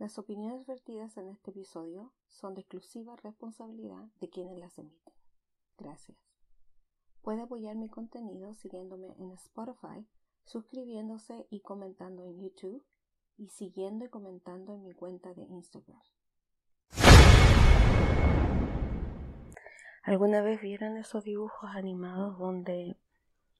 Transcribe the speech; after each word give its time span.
Las 0.00 0.18
opiniones 0.18 0.66
vertidas 0.66 1.18
en 1.18 1.28
este 1.28 1.50
episodio 1.50 2.10
son 2.26 2.54
de 2.54 2.62
exclusiva 2.62 3.16
responsabilidad 3.16 4.06
de 4.18 4.30
quienes 4.30 4.58
las 4.58 4.78
emiten. 4.78 5.12
Gracias. 5.76 6.16
Puede 7.20 7.42
apoyar 7.42 7.76
mi 7.76 7.90
contenido 7.90 8.54
siguiéndome 8.54 9.14
en 9.18 9.32
Spotify, 9.32 10.08
suscribiéndose 10.46 11.46
y 11.50 11.60
comentando 11.60 12.24
en 12.24 12.40
YouTube 12.40 12.82
y 13.36 13.50
siguiendo 13.50 14.06
y 14.06 14.08
comentando 14.08 14.72
en 14.72 14.84
mi 14.84 14.94
cuenta 14.94 15.34
de 15.34 15.42
Instagram. 15.42 16.00
¿Alguna 20.02 20.40
vez 20.40 20.62
vieron 20.62 20.96
esos 20.96 21.24
dibujos 21.24 21.68
animados 21.74 22.38
donde 22.38 22.96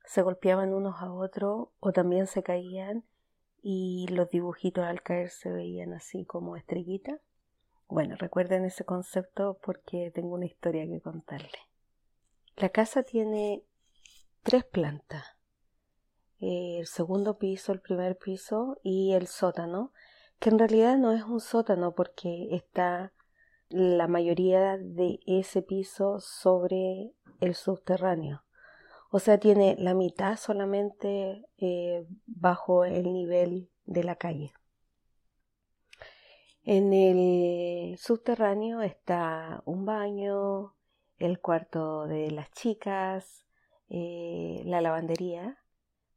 se 0.06 0.22
golpeaban 0.22 0.72
unos 0.72 1.02
a 1.02 1.12
otros 1.12 1.68
o 1.80 1.92
también 1.92 2.26
se 2.26 2.42
caían 2.42 3.04
y 3.62 4.06
los 4.08 4.30
dibujitos 4.30 4.84
al 4.84 5.02
caer 5.02 5.30
se 5.30 5.50
veían 5.50 5.92
así 5.92 6.24
como 6.24 6.56
estrellitas. 6.56 7.20
Bueno, 7.88 8.16
recuerden 8.16 8.64
ese 8.64 8.84
concepto 8.84 9.58
porque 9.62 10.10
tengo 10.14 10.34
una 10.34 10.46
historia 10.46 10.86
que 10.86 11.00
contarle. 11.00 11.58
La 12.56 12.68
casa 12.68 13.02
tiene 13.02 13.64
tres 14.42 14.64
plantas. 14.64 15.24
El 16.38 16.86
segundo 16.86 17.36
piso, 17.38 17.72
el 17.72 17.80
primer 17.80 18.16
piso 18.16 18.78
y 18.82 19.12
el 19.12 19.26
sótano, 19.26 19.92
que 20.38 20.50
en 20.50 20.58
realidad 20.58 20.96
no 20.96 21.12
es 21.12 21.24
un 21.24 21.40
sótano 21.40 21.94
porque 21.94 22.48
está 22.52 23.12
la 23.68 24.08
mayoría 24.08 24.78
de 24.78 25.20
ese 25.26 25.62
piso 25.62 26.18
sobre 26.20 27.12
el 27.40 27.54
subterráneo. 27.54 28.42
O 29.10 29.18
sea, 29.18 29.38
tiene 29.38 29.74
la 29.76 29.92
mitad 29.94 30.36
solamente 30.36 31.44
eh, 31.58 32.06
bajo 32.26 32.84
el 32.84 33.12
nivel 33.12 33.68
de 33.84 34.04
la 34.04 34.14
calle. 34.14 34.52
En 36.62 36.92
el 36.92 37.98
subterráneo 37.98 38.82
está 38.82 39.62
un 39.64 39.84
baño, 39.84 40.76
el 41.18 41.40
cuarto 41.40 42.06
de 42.06 42.30
las 42.30 42.52
chicas, 42.52 43.46
eh, 43.88 44.62
la 44.64 44.80
lavandería, 44.80 45.58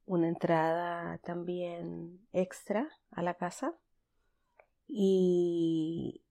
una 0.05 0.28
entrada 0.28 1.17
también 1.23 2.28
extra 2.31 2.88
a 3.09 3.23
la 3.23 3.33
casa 3.33 3.73
y 4.88 6.23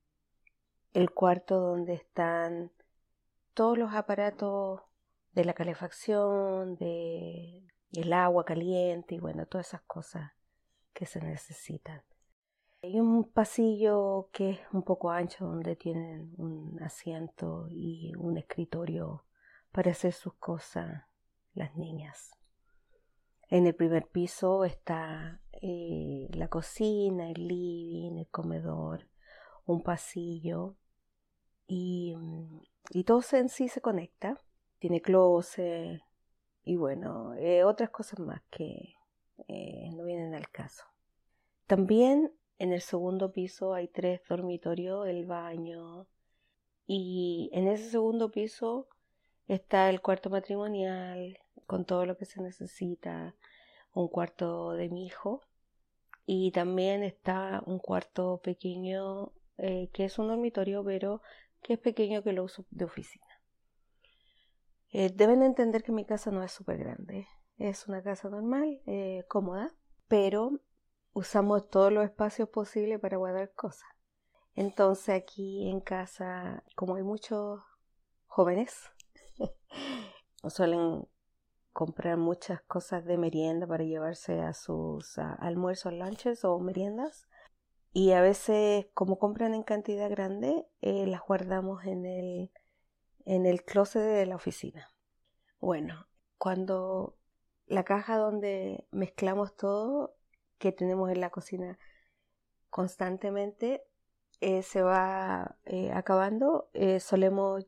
el 0.92 1.10
cuarto 1.10 1.58
donde 1.58 1.94
están 1.94 2.70
todos 3.54 3.76
los 3.76 3.92
aparatos 3.94 4.82
de 5.32 5.44
la 5.44 5.54
calefacción, 5.54 6.76
de 6.76 7.66
el 7.92 8.12
agua 8.12 8.44
caliente 8.44 9.14
y 9.14 9.18
bueno, 9.18 9.46
todas 9.46 9.68
esas 9.68 9.82
cosas 9.82 10.32
que 10.92 11.06
se 11.06 11.20
necesitan. 11.20 12.02
Hay 12.82 12.98
un 12.98 13.30
pasillo 13.30 14.28
que 14.32 14.50
es 14.50 14.60
un 14.72 14.82
poco 14.82 15.10
ancho 15.10 15.44
donde 15.44 15.76
tienen 15.76 16.34
un 16.36 16.82
asiento 16.82 17.66
y 17.70 18.12
un 18.16 18.38
escritorio 18.38 19.24
para 19.70 19.92
hacer 19.92 20.12
sus 20.12 20.34
cosas 20.34 21.04
las 21.54 21.76
niñas. 21.76 22.36
En 23.48 23.66
el 23.66 23.74
primer 23.74 24.08
piso 24.08 24.64
está 24.64 25.42
eh, 25.52 26.28
la 26.32 26.48
cocina, 26.48 27.30
el 27.30 27.46
living, 27.46 28.18
el 28.18 28.28
comedor, 28.28 29.08
un 29.66 29.82
pasillo 29.82 30.76
y, 31.66 32.16
y 32.90 33.04
todo 33.04 33.22
en 33.32 33.48
sí 33.48 33.68
se 33.68 33.80
conecta 33.80 34.38
tiene 34.82 35.00
closet 35.00 36.02
y 36.64 36.74
bueno, 36.74 37.34
eh, 37.34 37.62
otras 37.62 37.90
cosas 37.90 38.18
más 38.18 38.42
que 38.50 38.96
eh, 39.46 39.88
no 39.94 40.02
vienen 40.02 40.34
al 40.34 40.50
caso. 40.50 40.82
También 41.68 42.32
en 42.58 42.72
el 42.72 42.80
segundo 42.80 43.30
piso 43.30 43.74
hay 43.74 43.86
tres 43.86 44.22
dormitorios, 44.28 45.06
el 45.06 45.24
baño 45.24 46.08
y 46.84 47.48
en 47.52 47.68
ese 47.68 47.90
segundo 47.90 48.32
piso 48.32 48.88
está 49.46 49.88
el 49.88 50.00
cuarto 50.00 50.30
matrimonial 50.30 51.38
con 51.66 51.84
todo 51.84 52.04
lo 52.04 52.16
que 52.16 52.24
se 52.24 52.42
necesita, 52.42 53.36
un 53.94 54.08
cuarto 54.08 54.72
de 54.72 54.88
mi 54.88 55.06
hijo 55.06 55.42
y 56.26 56.50
también 56.50 57.04
está 57.04 57.62
un 57.66 57.78
cuarto 57.78 58.40
pequeño 58.42 59.30
eh, 59.58 59.90
que 59.92 60.06
es 60.06 60.18
un 60.18 60.26
dormitorio 60.26 60.82
pero 60.82 61.22
que 61.62 61.74
es 61.74 61.78
pequeño 61.78 62.24
que 62.24 62.32
lo 62.32 62.42
uso 62.42 62.64
de 62.72 62.84
oficina. 62.84 63.31
Eh, 64.92 65.10
deben 65.14 65.42
entender 65.42 65.82
que 65.82 65.90
mi 65.90 66.04
casa 66.04 66.30
no 66.30 66.42
es 66.42 66.52
súper 66.52 66.76
grande, 66.76 67.26
es 67.56 67.88
una 67.88 68.02
casa 68.02 68.28
normal, 68.28 68.82
eh, 68.86 69.24
cómoda, 69.26 69.74
pero 70.06 70.60
usamos 71.14 71.70
todos 71.70 71.90
los 71.90 72.04
espacios 72.04 72.50
posibles 72.50 73.00
para 73.00 73.16
guardar 73.16 73.52
cosas. 73.54 73.88
Entonces 74.54 75.14
aquí 75.14 75.70
en 75.70 75.80
casa, 75.80 76.62
como 76.76 76.96
hay 76.96 77.02
muchos 77.02 77.60
jóvenes, 78.26 78.90
suelen 80.48 81.08
comprar 81.72 82.18
muchas 82.18 82.60
cosas 82.62 83.06
de 83.06 83.16
merienda 83.16 83.66
para 83.66 83.84
llevarse 83.84 84.42
a 84.42 84.52
sus 84.52 85.16
almuerzos, 85.16 85.94
lunches 85.94 86.44
o 86.44 86.58
meriendas. 86.58 87.28
Y 87.94 88.12
a 88.12 88.20
veces, 88.20 88.86
como 88.92 89.18
compran 89.18 89.54
en 89.54 89.62
cantidad 89.62 90.10
grande, 90.10 90.66
eh, 90.82 91.06
las 91.06 91.22
guardamos 91.26 91.84
en 91.84 92.04
el 92.04 92.50
en 93.24 93.46
el 93.46 93.64
closet 93.64 94.02
de 94.02 94.26
la 94.26 94.36
oficina. 94.36 94.92
Bueno, 95.60 96.06
cuando 96.38 97.16
la 97.66 97.84
caja 97.84 98.16
donde 98.16 98.86
mezclamos 98.90 99.56
todo 99.56 100.16
que 100.58 100.72
tenemos 100.72 101.10
en 101.10 101.20
la 101.20 101.30
cocina 101.30 101.78
constantemente 102.70 103.82
eh, 104.40 104.62
se 104.62 104.82
va 104.82 105.56
eh, 105.64 105.92
acabando, 105.92 106.68
eh, 106.74 107.00
solemos 107.00 107.66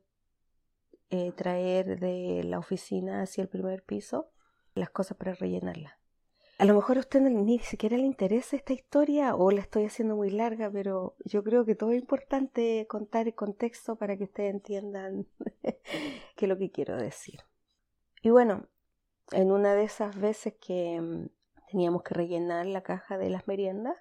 traer 1.36 2.00
de 2.00 2.42
la 2.42 2.58
oficina 2.58 3.22
hacia 3.22 3.42
el 3.42 3.48
primer 3.48 3.84
piso 3.84 4.32
las 4.74 4.90
cosas 4.90 5.16
para 5.16 5.32
rellenarla. 5.32 6.00
A 6.56 6.66
lo 6.66 6.74
mejor 6.74 6.98
a 6.98 7.00
usted 7.00 7.20
ni 7.20 7.58
siquiera 7.58 7.96
le 7.96 8.04
interesa 8.04 8.54
esta 8.54 8.72
historia 8.72 9.34
o 9.34 9.50
la 9.50 9.60
estoy 9.60 9.86
haciendo 9.86 10.14
muy 10.14 10.30
larga, 10.30 10.70
pero 10.70 11.16
yo 11.24 11.42
creo 11.42 11.64
que 11.64 11.74
todo 11.74 11.90
es 11.90 11.98
importante 11.98 12.86
contar 12.88 13.26
el 13.26 13.34
contexto 13.34 13.96
para 13.96 14.16
que 14.16 14.24
ustedes 14.24 14.54
entiendan 14.54 15.26
qué 16.36 16.44
es 16.44 16.48
lo 16.48 16.56
que 16.56 16.70
quiero 16.70 16.96
decir. 16.96 17.40
Y 18.22 18.30
bueno, 18.30 18.68
en 19.32 19.50
una 19.50 19.74
de 19.74 19.82
esas 19.82 20.16
veces 20.16 20.54
que 20.60 21.00
mm, 21.00 21.26
teníamos 21.70 22.04
que 22.04 22.14
rellenar 22.14 22.66
la 22.66 22.82
caja 22.82 23.18
de 23.18 23.30
las 23.30 23.48
meriendas, 23.48 23.96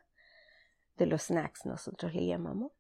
de 0.98 1.08
los 1.08 1.24
snacks 1.24 1.66
nosotros 1.66 2.14
le 2.14 2.28
llamamos, 2.28 2.72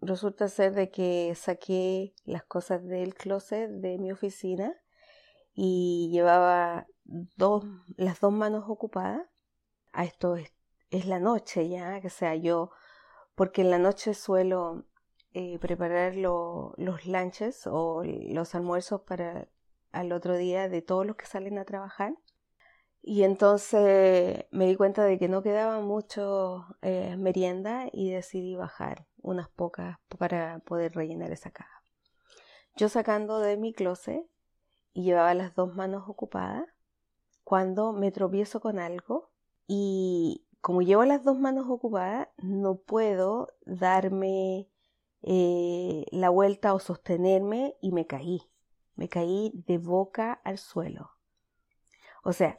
resulta 0.00 0.46
ser 0.46 0.72
de 0.72 0.90
que 0.90 1.34
saqué 1.34 2.14
las 2.24 2.44
cosas 2.44 2.84
del 2.84 3.14
closet 3.14 3.68
de 3.70 3.98
mi 3.98 4.12
oficina 4.12 4.72
y 5.52 6.10
llevaba 6.12 6.86
las 7.04 8.20
dos 8.20 8.32
manos 8.32 8.64
ocupadas. 8.68 9.26
A 9.92 10.04
esto 10.04 10.36
es, 10.36 10.52
la 11.06 11.18
noche 11.18 11.68
ya, 11.68 12.00
que 12.00 12.10
sea 12.10 12.34
yo, 12.34 12.70
porque 13.34 13.62
en 13.62 13.70
la 13.70 13.78
noche 13.78 14.14
suelo 14.14 14.84
eh, 15.32 15.58
preparar 15.58 16.14
los 16.16 17.06
lunches 17.06 17.66
o 17.66 18.02
los 18.04 18.54
almuerzos 18.54 19.02
para 19.02 19.48
al 19.94 20.12
otro 20.12 20.36
día 20.36 20.68
de 20.68 20.82
todos 20.82 21.06
los 21.06 21.16
que 21.16 21.26
salen 21.26 21.58
a 21.58 21.64
trabajar. 21.64 22.14
Y 23.00 23.22
entonces 23.22 24.46
me 24.50 24.66
di 24.66 24.76
cuenta 24.76 25.04
de 25.04 25.18
que 25.18 25.28
no 25.28 25.42
quedaba 25.42 25.80
mucho 25.80 26.66
eh, 26.82 27.16
merienda 27.16 27.86
y 27.92 28.10
decidí 28.10 28.56
bajar 28.56 29.06
unas 29.22 29.48
pocas 29.48 29.98
para 30.18 30.60
poder 30.60 30.94
rellenar 30.94 31.30
esa 31.30 31.50
caja. 31.50 31.82
Yo 32.76 32.88
sacando 32.88 33.40
de 33.40 33.56
mi 33.56 33.72
closet 33.72 34.24
y 34.94 35.04
llevaba 35.04 35.34
las 35.34 35.54
dos 35.54 35.74
manos 35.74 36.08
ocupadas, 36.08 36.66
cuando 37.44 37.92
me 37.92 38.10
tropiezo 38.10 38.60
con 38.60 38.78
algo 38.78 39.30
y 39.66 40.46
como 40.60 40.80
llevo 40.82 41.04
las 41.04 41.22
dos 41.22 41.38
manos 41.38 41.66
ocupadas, 41.68 42.28
no 42.38 42.76
puedo 42.76 43.48
darme 43.66 44.68
eh, 45.22 46.06
la 46.10 46.30
vuelta 46.30 46.72
o 46.72 46.78
sostenerme 46.78 47.76
y 47.82 47.92
me 47.92 48.06
caí. 48.06 48.42
Me 48.94 49.08
caí 49.08 49.52
de 49.66 49.78
boca 49.78 50.32
al 50.44 50.58
suelo. 50.58 51.10
O 52.22 52.32
sea, 52.32 52.58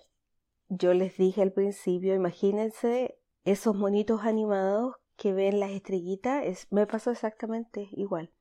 yo 0.69 0.93
les 0.93 1.17
dije 1.17 1.41
al 1.41 1.51
principio, 1.51 2.13
imagínense 2.13 3.19
esos 3.43 3.75
monitos 3.75 4.21
animados 4.21 4.95
que 5.15 5.33
ven 5.33 5.59
las 5.59 5.71
estrellitas, 5.71 6.67
me 6.71 6.85
pasó 6.85 7.11
exactamente 7.11 7.89
igual. 7.93 8.31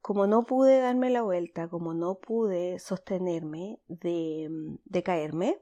Como 0.00 0.26
no 0.26 0.44
pude 0.44 0.80
darme 0.80 1.10
la 1.10 1.22
vuelta, 1.22 1.68
como 1.68 1.94
no 1.94 2.16
pude 2.16 2.78
sostenerme 2.78 3.80
de, 3.88 4.48
de 4.84 5.02
caerme, 5.02 5.60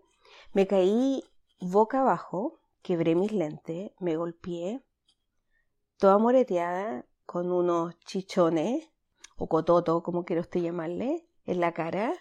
me 0.52 0.66
caí 0.66 1.24
boca 1.60 2.00
abajo, 2.00 2.60
quebré 2.82 3.14
mis 3.14 3.32
lentes, 3.32 3.92
me 4.00 4.16
golpeé, 4.16 4.82
toda 5.96 6.18
moreteada, 6.18 7.06
con 7.26 7.52
unos 7.52 7.98
chichones, 8.00 8.90
o 9.36 9.48
cototo, 9.48 10.02
como 10.02 10.24
quiera 10.24 10.42
usted 10.42 10.60
llamarle, 10.60 11.26
en 11.46 11.60
la 11.60 11.72
cara. 11.72 12.12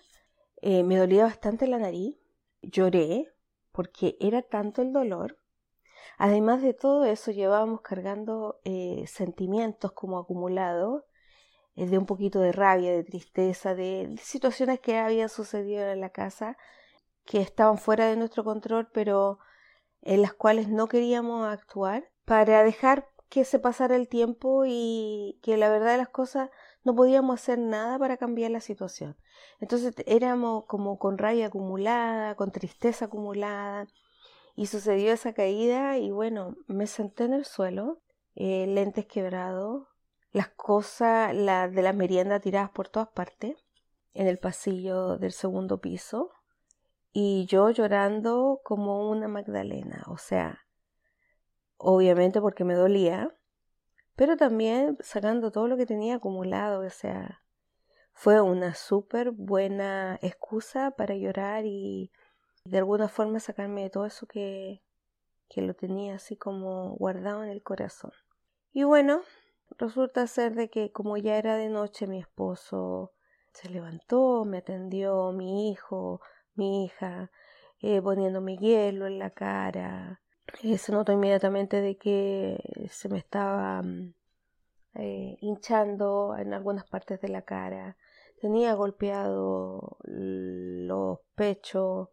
Eh, 0.61 0.83
me 0.83 0.97
dolía 0.97 1.23
bastante 1.23 1.67
la 1.67 1.79
nariz, 1.79 2.17
lloré, 2.61 3.27
porque 3.71 4.17
era 4.19 4.41
tanto 4.41 4.81
el 4.81 4.93
dolor. 4.93 5.37
Además 6.17 6.61
de 6.61 6.73
todo 6.73 7.05
eso, 7.05 7.31
llevábamos 7.31 7.81
cargando 7.81 8.59
eh, 8.63 9.05
sentimientos 9.07 9.91
como 9.93 10.19
acumulados, 10.19 11.03
eh, 11.75 11.87
de 11.87 11.97
un 11.97 12.05
poquito 12.05 12.39
de 12.39 12.51
rabia, 12.51 12.91
de 12.91 13.03
tristeza, 13.03 13.73
de, 13.75 14.15
situaciones 14.21 14.79
que 14.79 14.97
habían 14.97 15.29
sucedido 15.29 15.89
en 15.89 16.01
la 16.01 16.09
casa 16.09 16.57
que 17.25 17.41
estaban 17.41 17.77
fuera 17.77 18.07
de 18.07 18.15
nuestro 18.15 18.43
control, 18.43 18.89
pero 18.93 19.39
en 20.01 20.21
las 20.21 20.33
cuales 20.33 20.67
no 20.67 20.87
queríamos 20.87 21.45
actuar, 21.47 22.09
para 22.25 22.63
dejar 22.63 23.07
que 23.29 23.45
se 23.45 23.59
pasara 23.59 23.95
el 23.95 24.09
tiempo 24.09 24.63
y 24.65 25.39
que 25.41 25.57
la 25.57 25.69
verdad 25.69 25.91
de 25.91 25.97
las 25.97 26.09
cosas 26.09 26.49
no 26.83 26.95
podíamos 26.95 27.39
hacer 27.39 27.59
nada 27.59 27.97
para 27.97 28.17
cambiar 28.17 28.51
la 28.51 28.59
situación. 28.59 29.17
Entonces 29.59 29.93
éramos 30.05 30.65
como 30.65 30.97
con 30.97 31.17
rabia 31.17 31.47
acumulada, 31.47 32.35
con 32.35 32.51
tristeza 32.51 33.05
acumulada, 33.05 33.87
y 34.55 34.65
sucedió 34.65 35.13
esa 35.13 35.33
caída 35.33 35.97
y 35.97 36.11
bueno, 36.11 36.57
me 36.67 36.87
senté 36.87 37.23
en 37.23 37.33
el 37.33 37.45
suelo, 37.45 38.01
eh, 38.35 38.67
lentes 38.67 39.05
quebrados, 39.05 39.87
las 40.31 40.49
cosas 40.49 41.35
la, 41.35 41.67
de 41.67 41.81
la 41.81 41.93
merienda 41.93 42.39
tiradas 42.39 42.71
por 42.71 42.89
todas 42.89 43.09
partes, 43.09 43.55
en 44.13 44.27
el 44.27 44.39
pasillo 44.39 45.17
del 45.17 45.31
segundo 45.31 45.79
piso, 45.79 46.31
y 47.13 47.45
yo 47.45 47.69
llorando 47.69 48.61
como 48.63 49.09
una 49.09 49.27
Magdalena, 49.27 50.03
o 50.07 50.17
sea, 50.17 50.65
obviamente 51.77 52.39
porque 52.39 52.63
me 52.63 52.73
dolía, 52.73 53.35
pero 54.15 54.37
también 54.37 54.97
sacando 55.01 55.51
todo 55.51 55.67
lo 55.67 55.77
que 55.77 55.85
tenía 55.85 56.15
acumulado, 56.15 56.85
o 56.85 56.89
sea, 56.89 57.41
fue 58.13 58.39
una 58.41 58.75
súper 58.75 59.31
buena 59.31 60.19
excusa 60.21 60.91
para 60.91 61.15
llorar 61.15 61.65
y 61.65 62.11
de 62.63 62.77
alguna 62.77 63.07
forma 63.07 63.39
sacarme 63.39 63.83
de 63.83 63.89
todo 63.89 64.05
eso 64.05 64.27
que, 64.27 64.83
que 65.49 65.61
lo 65.61 65.73
tenía 65.73 66.15
así 66.15 66.37
como 66.37 66.95
guardado 66.95 67.43
en 67.43 67.49
el 67.49 67.63
corazón. 67.63 68.11
Y 68.73 68.83
bueno, 68.83 69.21
resulta 69.77 70.27
ser 70.27 70.55
de 70.55 70.69
que 70.69 70.91
como 70.91 71.17
ya 71.17 71.37
era 71.37 71.57
de 71.57 71.69
noche 71.69 72.07
mi 72.07 72.19
esposo 72.19 73.11
se 73.53 73.69
levantó, 73.69 74.45
me 74.45 74.59
atendió 74.59 75.31
mi 75.31 75.71
hijo, 75.71 76.21
mi 76.55 76.85
hija, 76.85 77.31
eh, 77.81 78.01
poniéndome 78.01 78.57
hielo 78.57 79.07
en 79.07 79.19
la 79.19 79.31
cara. 79.31 80.21
Se 80.77 80.91
notó 80.91 81.11
inmediatamente 81.11 81.81
de 81.81 81.97
que 81.97 82.87
se 82.89 83.09
me 83.09 83.17
estaba 83.17 83.81
mm, 83.81 84.13
eh, 84.95 85.37
hinchando 85.41 86.35
en 86.37 86.53
algunas 86.53 86.85
partes 86.85 87.21
de 87.21 87.29
la 87.29 87.43
cara. 87.43 87.97
Tenía 88.39 88.73
golpeado 88.73 89.97
los 90.03 91.19
pechos, 91.35 92.09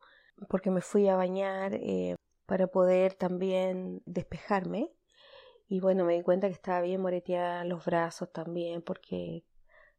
porque 0.49 0.71
me 0.71 0.83
fui 0.83 1.09
a 1.09 1.17
bañar 1.17 1.75
eh, 1.75 2.17
para 2.47 2.67
poder 2.69 3.15
también 3.15 4.03
despejarme. 4.07 4.93
Y 5.69 5.81
bueno, 5.81 6.05
me 6.05 6.15
di 6.15 6.23
cuenta 6.23 6.49
que 6.49 6.55
estaba 6.55 6.81
bien 6.81 7.01
moreteada 7.01 7.65
los 7.65 7.85
brazos 7.85 8.33
también, 8.33 8.83
porque 8.83 9.45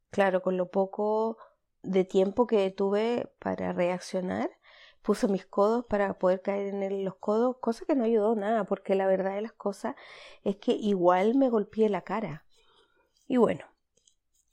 claro, 0.09 0.41
con 0.41 0.57
lo 0.57 0.69
poco 0.69 1.37
de 1.83 2.03
tiempo 2.03 2.47
que 2.47 2.69
tuve 2.71 3.31
para 3.39 3.73
reaccionar, 3.73 4.49
puse 5.01 5.27
mis 5.27 5.45
codos 5.45 5.85
para 5.85 6.13
poder 6.19 6.41
caer 6.41 6.73
en 6.73 7.05
los 7.05 7.15
codos, 7.15 7.57
cosa 7.59 7.85
que 7.85 7.95
no 7.95 8.03
ayudó 8.03 8.35
nada, 8.35 8.65
porque 8.65 8.95
la 8.95 9.07
verdad 9.07 9.35
de 9.35 9.41
las 9.41 9.53
cosas 9.53 9.95
es 10.43 10.57
que 10.57 10.73
igual 10.73 11.35
me 11.35 11.49
golpeé 11.49 11.89
la 11.89 12.01
cara. 12.01 12.45
Y 13.27 13.37
bueno, 13.37 13.65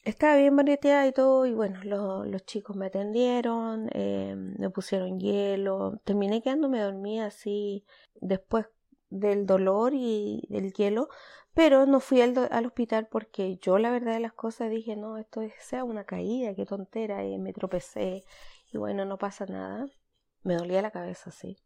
estaba 0.04 0.36
bien 0.36 0.54
mareteada 0.54 1.06
y 1.06 1.12
todo, 1.12 1.46
y 1.46 1.52
bueno, 1.52 1.82
los 1.82 2.46
chicos 2.46 2.76
me 2.76 2.86
atendieron, 2.86 3.88
eh, 3.92 4.34
me 4.36 4.70
pusieron 4.70 5.18
hielo, 5.18 6.00
terminé 6.04 6.42
quedándome 6.42 6.80
dormida 6.80 7.26
así 7.26 7.84
después 8.20 8.66
del 9.10 9.46
dolor 9.46 9.92
y 9.94 10.46
del 10.48 10.72
hielo, 10.72 11.08
pero 11.54 11.86
no 11.86 12.00
fui 12.00 12.20
al, 12.20 12.36
hospital 12.66 13.08
porque 13.10 13.56
yo 13.58 13.78
la 13.78 13.90
verdad 13.90 14.14
de 14.14 14.20
las 14.20 14.32
cosas 14.34 14.70
dije, 14.70 14.96
no, 14.96 15.16
esto 15.18 15.40
es, 15.42 15.52
sea 15.60 15.84
una 15.84 16.04
caída, 16.04 16.54
qué 16.54 16.66
tontera, 16.66 17.24
y 17.24 17.38
me 17.38 17.52
tropecé, 17.52 18.24
y 18.72 18.78
bueno, 18.78 19.04
no 19.04 19.18
pasa 19.18 19.46
nada, 19.46 19.86
me 20.42 20.54
dolía 20.56 20.82
la 20.82 20.90
cabeza, 20.90 21.30
sí. 21.30 21.56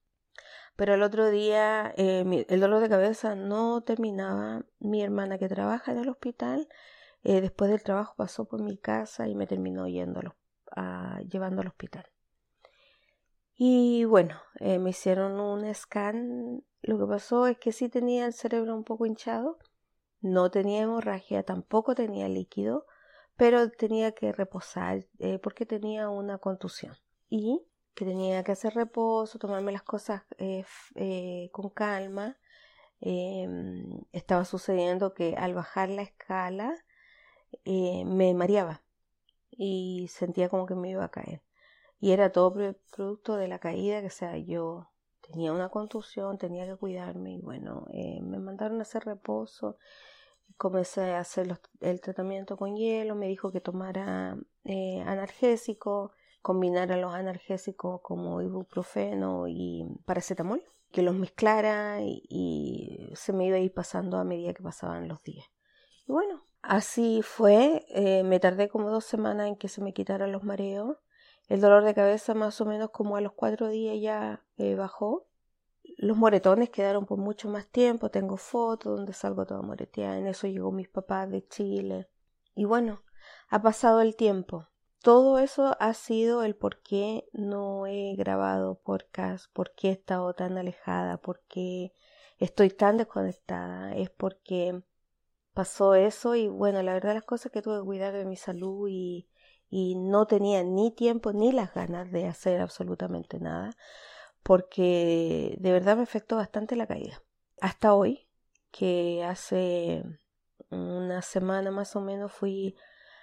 Pero 0.77 0.95
el 0.95 1.03
otro 1.03 1.31
día 1.31 1.93
eh, 1.97 2.47
el 2.49 2.61
dolor 2.61 2.81
de 2.81 2.89
cabeza 2.89 3.35
no 3.35 3.83
terminaba, 3.83 4.65
mi 4.79 5.03
hermana 5.03 5.39
que 5.39 5.49
trabaja 5.49 5.93
en 5.93 5.99
el 5.99 6.09
hospital, 6.09 6.69
eh, 7.23 7.41
después 7.41 7.71
del 7.71 7.83
trabajo 7.83 8.15
pasó 8.17 8.47
por 8.47 8.63
mi 8.63 8.79
casa 8.79 9.29
y 9.29 9.35
me 9.35 9.47
terminó 9.47 9.87
yendo 9.89 10.21
llevando 11.29 11.63
al 11.63 11.69
hospital. 11.69 12.07
Y 13.63 14.07
bueno, 14.07 14.41
eh, 14.59 14.79
me 14.79 14.89
hicieron 14.89 15.39
un 15.39 15.75
scan. 15.75 16.65
Lo 16.81 16.99
que 16.99 17.05
pasó 17.05 17.47
es 17.47 17.59
que 17.59 17.73
sí 17.73 17.91
tenía 17.91 18.25
el 18.25 18.33
cerebro 18.33 18.75
un 18.75 18.85
poco 18.85 19.05
hinchado, 19.05 19.59
no 20.23 20.51
tenía 20.51 20.81
hemorragia, 20.81 21.43
tampoco 21.43 21.95
tenía 21.95 22.27
líquido, 22.27 22.87
pero 23.37 23.71
tenía 23.71 24.13
que 24.13 24.33
reposar 24.33 25.05
eh, 25.19 25.39
porque 25.41 25.67
tenía 25.67 26.09
una 26.09 26.39
contusión. 26.39 26.97
Y 27.29 27.63
que 27.93 28.07
tenía 28.07 28.43
que 28.45 28.53
hacer 28.53 28.73
reposo, 28.75 29.39
tomarme 29.39 29.73
las 29.73 29.83
cosas 29.83 30.23
con 31.53 31.69
calma. 31.69 32.39
Em, 33.03 34.01
estaba 34.13 34.47
sucediendo 34.47 35.13
que 35.13 35.37
al 35.37 35.53
bajar 35.53 35.91
la 35.91 36.03
escala 36.03 36.75
eh, 37.67 38.05
me 38.07 38.33
mareaba 38.33 38.83
y 39.51 40.09
sentía 40.09 40.49
como 40.49 40.65
que 40.65 40.75
me 40.75 40.89
iba 40.89 41.05
a 41.05 41.11
caer. 41.11 41.43
Y 42.01 42.13
era 42.13 42.33
todo 42.33 42.75
producto 42.91 43.37
de 43.37 43.49
la 43.49 43.59
caída, 43.59 44.01
que 44.03 44.11
sea, 44.11 44.37
yo 44.39 44.89
tenía 45.21 45.53
una 45.53 45.69
contusión, 45.69 46.39
tenía 46.39 46.67
que 46.67 46.77
cuidarme 46.77 47.35
y 47.35 47.41
bueno, 47.41 47.87
eh, 47.93 48.21
me 48.23 48.39
mandaron 48.39 48.79
a 48.79 48.83
hacer 48.83 49.05
reposo, 49.05 49.77
comencé 50.57 51.13
a 51.13 51.21
hacer 51.21 51.61
el 51.81 52.01
tratamiento 52.01 52.57
con 52.57 52.75
hielo, 52.75 53.15
me 53.15 53.29
dijo 53.29 53.53
que 53.53 53.61
tomara 53.61 54.37
eh, 54.65 55.03
analgésico, 55.07 56.13
combinara 56.43 56.97
los 56.97 57.15
analgésicos 57.15 58.01
como 58.01 58.41
ibuprofeno 58.41 59.47
y 59.47 59.85
paracetamol, 60.07 60.65
que 60.91 61.03
los 61.03 61.15
mezclara 61.15 62.01
y, 62.01 62.23
y 62.29 63.13
se 63.15 63.33
me 63.33 63.47
iba 63.47 63.57
a 63.57 63.61
ir 63.61 63.73
pasando 63.73 64.17
a 64.17 64.25
medida 64.25 64.55
que 64.55 64.63
pasaban 64.63 65.07
los 65.07 65.23
días. 65.23 65.47
Y 66.09 66.13
bueno, 66.13 66.43
Así 66.63 67.23
fue, 67.23 67.87
eh, 67.89 68.23
me 68.23 68.39
tardé 68.39 68.69
como 68.69 68.91
dos 68.91 69.05
semanas 69.05 69.49
en 69.49 69.57
que 69.57 69.69
se 69.69 69.81
me 69.81 69.95
quitaran 69.95 70.33
los 70.33 70.45
mareos. 70.45 70.99
El 71.51 71.61
dolor 71.61 71.83
de 71.83 71.95
cabeza 71.95 72.33
más 72.33 72.61
o 72.61 72.65
menos 72.65 72.91
como 72.91 73.17
a 73.17 73.21
los 73.21 73.33
cuatro 73.33 73.69
días 73.71 74.01
ya 74.01 74.47
eh, 74.57 74.77
bajó. 74.77 75.27
Los 75.97 76.17
moretones 76.17 76.71
quedaron 76.71 77.07
por 77.07 77.19
mucho 77.19 77.49
más 77.49 77.67
tiempo. 77.67 78.09
Tengo 78.09 78.37
fotos 78.37 78.97
donde 78.97 79.13
salgo 79.13 79.45
toda 79.45 79.61
moreteada. 79.61 80.17
En 80.17 80.29
eso 80.29 80.47
llegó 80.47 80.71
mis 80.71 80.89
papás 80.89 81.29
de 81.29 81.45
Chile. 81.49 82.09
Y 82.55 82.67
bueno, 82.67 83.03
ha 83.49 83.61
pasado 83.63 84.01
el 84.01 84.15
tiempo. 84.15 84.69
Todo 85.03 85.41
eso 85.41 85.77
ha 85.81 85.93
sido 85.93 86.45
el 86.45 86.55
por 86.55 86.83
qué 86.83 87.29
no 87.33 87.85
he 87.89 88.15
grabado 88.15 88.77
podcast, 88.77 89.53
por 89.53 89.75
qué 89.75 89.89
he 89.89 89.93
estado 89.93 90.33
tan 90.35 90.57
alejada, 90.57 91.17
por 91.17 91.43
qué 91.49 91.93
estoy 92.39 92.71
tan 92.71 92.97
desconectada. 92.97 93.97
Es 93.97 94.09
porque 94.09 94.85
pasó 95.53 95.97
eso 95.97 96.37
y 96.37 96.47
bueno, 96.47 96.81
la 96.85 96.93
verdad 96.93 97.15
las 97.15 97.25
cosas 97.25 97.51
que 97.51 97.61
tuve 97.61 97.81
que 97.81 97.87
cuidar 97.87 98.13
de 98.13 98.25
mi 98.25 98.37
salud 98.37 98.87
y, 98.89 99.27
y 99.71 99.95
no 99.95 100.27
tenía 100.27 100.63
ni 100.63 100.91
tiempo 100.91 101.33
ni 101.33 101.53
las 101.53 101.73
ganas 101.73 102.11
de 102.11 102.27
hacer 102.27 102.61
absolutamente 102.61 103.39
nada 103.39 103.71
porque 104.43 105.57
de 105.59 105.73
verdad 105.73 105.97
me 105.97 106.03
afectó 106.03 106.37
bastante 106.37 106.77
la 106.77 106.87
caída. 106.87 107.23
Hasta 107.61 107.95
hoy, 107.95 108.27
que 108.71 109.25
hace 109.25 110.03
una 110.71 111.23
semana 111.23 111.71
más 111.71 111.95
o 111.95 112.01
menos 112.01 112.33
fui 112.33 112.77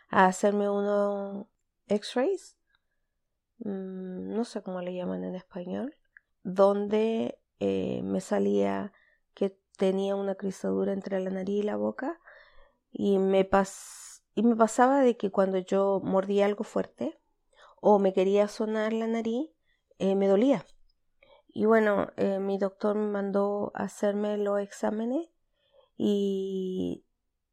a 0.10 0.26
hacerme 0.26 0.70
unos 0.70 1.48
x-rays, 1.88 2.58
mm, 3.60 4.34
no 4.34 4.46
sé 4.46 4.62
cómo 4.62 4.82
le 4.82 4.94
llaman 4.94 5.24
en 5.24 5.36
español, 5.36 5.96
donde 6.44 7.40
eh, 7.60 8.02
me 8.04 8.22
salía 8.22 8.94
tenía 9.78 10.16
una 10.16 10.36
crizadura 10.36 10.92
entre 10.92 11.20
la 11.22 11.30
nariz 11.30 11.62
y 11.62 11.64
la 11.64 11.78
boca 11.78 12.20
y 12.92 13.20
me, 13.20 13.46
pas 13.46 14.17
y 14.38 14.44
me 14.44 14.56
pasaba 14.56 15.02
de 15.02 15.18
que 15.18 15.32
cuando 15.32 15.58
yo 15.58 16.00
mordía 16.04 16.46
algo 16.46 16.64
fuerte 16.64 17.20
o 17.82 17.98
me 17.98 18.14
quería 18.14 18.48
sonar 18.48 18.94
la 18.94 19.08
nariz, 19.08 19.50
eh, 19.98 20.14
me 20.14 20.28
dolía. 20.28 20.64
Y 21.48 21.66
bueno, 21.66 22.12
eh, 22.18 22.38
mi 22.38 22.60
doctor 22.60 22.96
me 22.96 23.08
mandó 23.08 23.72
a 23.74 23.86
hacerme 23.86 24.38
los 24.38 24.60
exámenes 24.60 25.28
y 25.98 27.04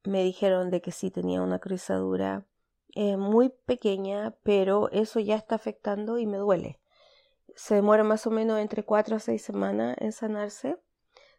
me 0.05 0.25
dijeron 0.25 0.71
de 0.71 0.83
que 0.83 0.93
sí 0.93 1.11
tenía 1.11 1.41
una 1.41 1.59
crizadura 1.59 2.47
eh, 2.95 3.17
muy 3.17 3.49
pequeña, 3.49 4.37
pero 4.43 4.91
eso 4.91 5.21
ya 5.21 5.37
está 5.37 5.55
afectando 5.55 6.19
y 6.19 6.27
me 6.27 6.37
duele. 6.37 6.83
Se 7.57 7.77
demora 7.77 8.05
más 8.05 8.27
o 8.27 8.31
menos 8.31 8.59
entre 8.59 8.85
4 8.85 9.17
a 9.17 9.21
6 9.21 9.43
semanas 9.43 9.97
en 10.01 10.13
sanarse 10.13 10.77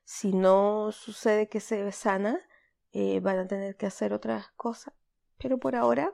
si 0.06 0.34
no 0.34 0.92
sucede 0.92 1.50
que 1.50 1.60
se 1.60 1.92
sana, 1.92 2.42
van 3.22 3.38
a 3.38 3.48
tener 3.48 3.78
que 3.78 3.86
hacer 3.86 4.12
otras 4.12 4.48
cosas. 4.56 4.96
Pero 5.38 5.58
por 5.58 5.76
ahora 5.76 6.14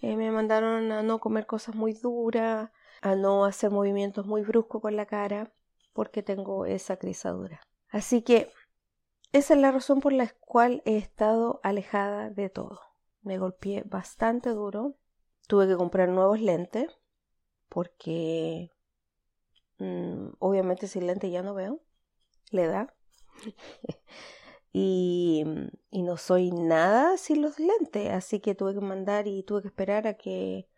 eh, 0.00 0.16
me 0.16 0.30
mandaron 0.30 0.90
a 0.92 1.02
no 1.02 1.20
comer 1.20 1.46
cosas 1.46 1.74
muy 1.74 1.92
duras, 1.92 2.70
a 3.00 3.14
no 3.14 3.44
hacer 3.44 3.70
movimientos 3.70 4.26
muy 4.26 4.42
bruscos 4.42 4.82
con 4.82 4.96
la 4.96 5.06
cara, 5.06 5.52
porque 5.92 6.22
tengo 6.22 6.66
esa 6.66 6.96
crisadura. 6.96 7.60
Así 7.88 8.22
que 8.22 8.50
esa 9.32 9.54
es 9.54 9.60
la 9.60 9.70
razón 9.72 10.00
por 10.00 10.12
la 10.12 10.28
cual 10.40 10.82
he 10.84 10.96
estado 10.96 11.60
alejada 11.62 12.30
de 12.30 12.50
todo. 12.50 12.80
Me 13.22 13.38
golpeé 13.38 13.82
bastante 13.86 14.50
duro. 14.50 14.96
Tuve 15.46 15.68
que 15.68 15.76
comprar 15.76 16.08
nuevos 16.08 16.40
lentes 16.40 16.90
porque 17.68 18.70
mm, 19.78 20.34
obviamente 20.38 20.86
sin 20.86 21.06
lentes 21.06 21.30
ya 21.30 21.42
no 21.42 21.54
veo. 21.54 21.80
Le 22.50 22.66
da. 22.66 22.94
y, 24.72 25.44
no 25.92 26.16
soy 26.16 26.50
nada 26.50 27.16
sin 27.16 27.42
los 27.42 27.58
lentes. 27.58 28.10
Así 28.10 28.40
que 28.40 28.54
tuve 28.54 28.74
que 28.74 28.80
mandar 28.80 29.26
y 29.28 29.42
tuve 29.42 29.62
que 29.62 29.68
esperar 29.68 30.06
a 30.06 30.14
que 30.14 30.68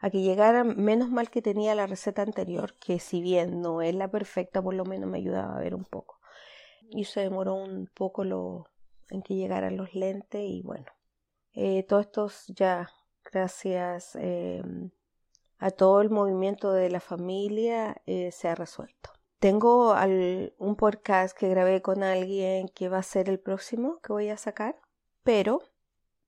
a 0.00 0.10
que 0.10 0.22
llegara, 0.22 0.62
menos 0.64 1.10
mal 1.10 1.28
que 1.28 1.42
tenía 1.42 1.74
la 1.74 1.86
receta 1.88 2.22
anterior, 2.22 2.74
que 2.78 3.00
si 3.00 3.20
bien 3.20 3.60
no 3.60 3.82
es 3.82 3.94
la 3.96 4.08
perfecta, 4.08 4.62
por 4.62 4.74
lo 4.74 4.84
menos 4.84 5.10
me 5.10 5.18
ayudaba 5.18 5.56
a 5.56 5.60
ver 5.60 5.74
un 5.74 5.84
poco. 5.84 6.20
Y 6.90 7.04
se 7.04 7.20
demoró 7.22 7.54
un 7.54 7.88
poco 7.92 8.24
lo, 8.24 8.68
en 9.10 9.22
que 9.22 9.34
llegaran 9.34 9.76
los 9.76 9.94
lentes 9.94 10.40
y 10.40 10.62
bueno, 10.62 10.86
eh, 11.54 11.82
todo 11.82 12.00
esto 12.00 12.30
ya 12.48 12.88
gracias 13.24 14.16
eh, 14.20 14.62
a 15.58 15.70
todo 15.70 16.00
el 16.00 16.10
movimiento 16.10 16.72
de 16.72 16.90
la 16.90 17.00
familia 17.00 18.00
eh, 18.06 18.30
se 18.32 18.48
ha 18.48 18.54
resuelto. 18.54 19.17
Tengo 19.38 19.94
un 20.58 20.74
podcast 20.74 21.38
que 21.38 21.48
grabé 21.48 21.80
con 21.80 22.02
alguien 22.02 22.68
que 22.70 22.88
va 22.88 22.98
a 22.98 23.02
ser 23.04 23.28
el 23.28 23.38
próximo 23.38 24.00
que 24.00 24.12
voy 24.12 24.30
a 24.30 24.36
sacar, 24.36 24.80
pero 25.22 25.62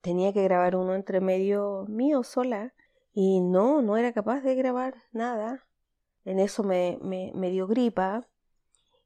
tenía 0.01 0.33
que 0.33 0.45
grabar 0.45 0.77
uno 0.77 0.95
entre 0.95 1.21
medio 1.21 1.87
mío 1.89 2.23
sola 2.23 2.73
y 3.13 3.41
no, 3.41 3.83
no 3.83 3.97
era 3.97 4.13
capaz 4.13 4.43
de 4.43 4.55
grabar 4.55 4.95
nada. 5.11 5.67
En 6.25 6.39
eso 6.39 6.63
me, 6.63 7.01
me, 7.03 7.51
dio 7.51 7.67
gripa. 7.67 8.29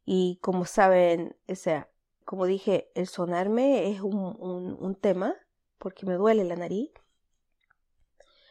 Y 0.04 0.38
como 0.42 0.66
saben, 0.66 1.34
o 1.48 1.54
sea, 1.54 1.88
como 2.26 2.44
dije, 2.44 2.90
el 2.94 3.06
sonarme 3.06 3.90
es 3.90 4.02
un, 4.02 4.14
un 4.18 4.94
tema 4.96 5.34
porque 5.78 6.04
me 6.04 6.14
duele 6.14 6.44
la 6.44 6.56
nariz. 6.56 6.90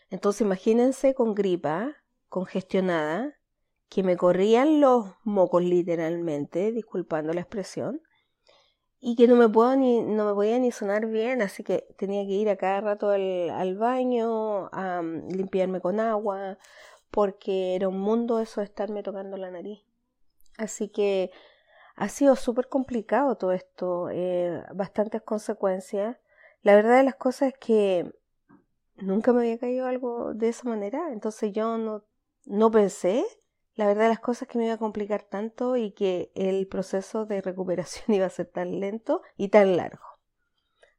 Entonces 0.10 0.41
imagínense 0.41 1.13
con 1.13 1.36
gripa, 1.36 1.95
congestionada, 2.29 3.38
que 3.90 4.04
me 4.04 4.18
corrían 4.18 4.82
los 4.82 5.13
mocos 5.24 5.63
literalmente, 5.63 6.72
disculpando 6.72 7.34
la 7.34 7.42
expresión, 7.42 8.02
y 9.06 9.18
que 9.18 9.28
no 9.28 9.36
me 9.36 9.50
puedo 9.50 9.75
ni, 9.75 10.02
no 10.02 10.25
me 10.25 10.34
podía 10.34 10.58
ni 10.60 10.72
sonar 10.72 11.08
bien, 11.08 11.42
así 11.42 11.62
que 11.62 11.94
tenía 11.98 12.25
que 12.25 12.32
ir 12.32 12.50
a 12.50 12.56
cada 12.56 12.80
rato 12.80 13.10
al, 13.10 13.78
baño, 13.78 14.70
a 14.72 15.02
mm, 15.02 15.28
limpiarme 15.30 15.82
con 15.82 16.00
agua, 16.00 16.58
porque 17.12 17.75
era 17.75 17.90
un 17.90 18.00
mundo 18.00 18.40
eso 18.40 18.62
de 18.62 18.66
estarme 18.66 19.04
tocando 19.04 19.36
la 19.36 19.52
nariz. 19.52 19.84
Así 20.58 20.88
que 20.88 21.32
ha 21.96 22.08
sido 22.08 22.38
súper 22.38 22.70
complicado 22.70 23.36
todo 23.36 23.52
esto, 23.52 24.10
eh, 24.10 24.63
bastantes 24.74 25.22
consecuencias. 25.22 26.18
La 26.62 26.74
verdad 26.74 26.98
de 26.98 27.04
las 27.04 27.16
cosas 27.16 27.50
es 27.50 27.60
que 27.60 28.10
nunca 28.96 29.34
me 29.34 29.42
había 29.42 29.60
caído 29.60 29.86
algo 29.86 30.34
de 30.34 30.48
esa 30.48 30.70
manera, 30.70 31.12
entonces 31.12 31.52
yo 31.52 31.78
no, 31.78 32.06
no 32.46 32.72
pensé 32.72 33.25
la 33.75 33.88
verdad 33.88 34.10
las 34.10 34.20
cosas 34.20 34.48
que 34.48 34.58
me 34.58 34.65
iba 34.65 34.75
a 34.75 34.80
complicar 34.80 35.24
tanto 35.24 35.77
y 35.77 35.92
que 35.92 36.32
el 36.36 36.68
proceso 36.68 37.25
de 37.25 37.42
recuperación 37.42 38.06
iba 38.15 38.25
a 38.25 38.30
ser 38.30 38.48
tan 38.48 38.80
lento 38.80 39.22
y 39.38 39.50
tan 39.50 39.77
largo. 39.77 40.03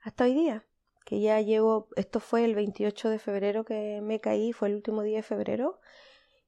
Hasta 0.01 0.25
hoy 0.25 0.35
día, 0.35 0.67
que 1.07 1.21
ya 1.21 1.41
llevo, 1.41 1.89
esto 1.97 2.21
fue 2.21 2.45
el 2.45 2.55
28 2.55 3.11
de 3.11 3.19
febrero 3.19 3.65
que 3.65 4.01
me 4.03 4.21
caí, 4.21 4.53
fue 4.53 4.69
el 4.69 4.75
último 4.75 5.03
día 5.03 5.19
de 5.19 5.23
febrero, 5.23 5.81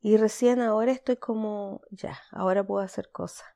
y 0.00 0.18
recién 0.18 0.60
ahora 0.60 0.92
estoy 0.92 1.16
como, 1.16 1.80
ya, 1.90 2.18
ahora 2.30 2.66
puedo 2.66 2.84
hacer 2.84 3.10
cosas. 3.10 3.46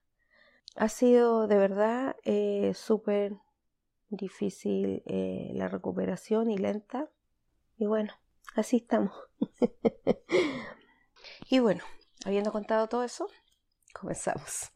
Ha 0.77 0.89
sido 0.89 1.47
de 1.47 1.59
verdad 1.59 2.17
eh, 2.25 2.73
súper 2.75 3.37
difícil 4.09 5.03
eh, 5.07 5.51
la 5.55 5.69
recuperación 5.69 6.51
y 6.51 6.59
lenta. 6.59 7.11
Y 7.77 7.87
bueno, 7.87 8.13
así 8.55 8.79
estamos. 8.79 9.13
y 11.51 11.59
bueno, 11.59 11.83
Habiendo 12.25 12.53
contado 12.53 12.87
todo 12.87 13.03
eso, 13.03 13.27
comenzamos. 13.95 14.71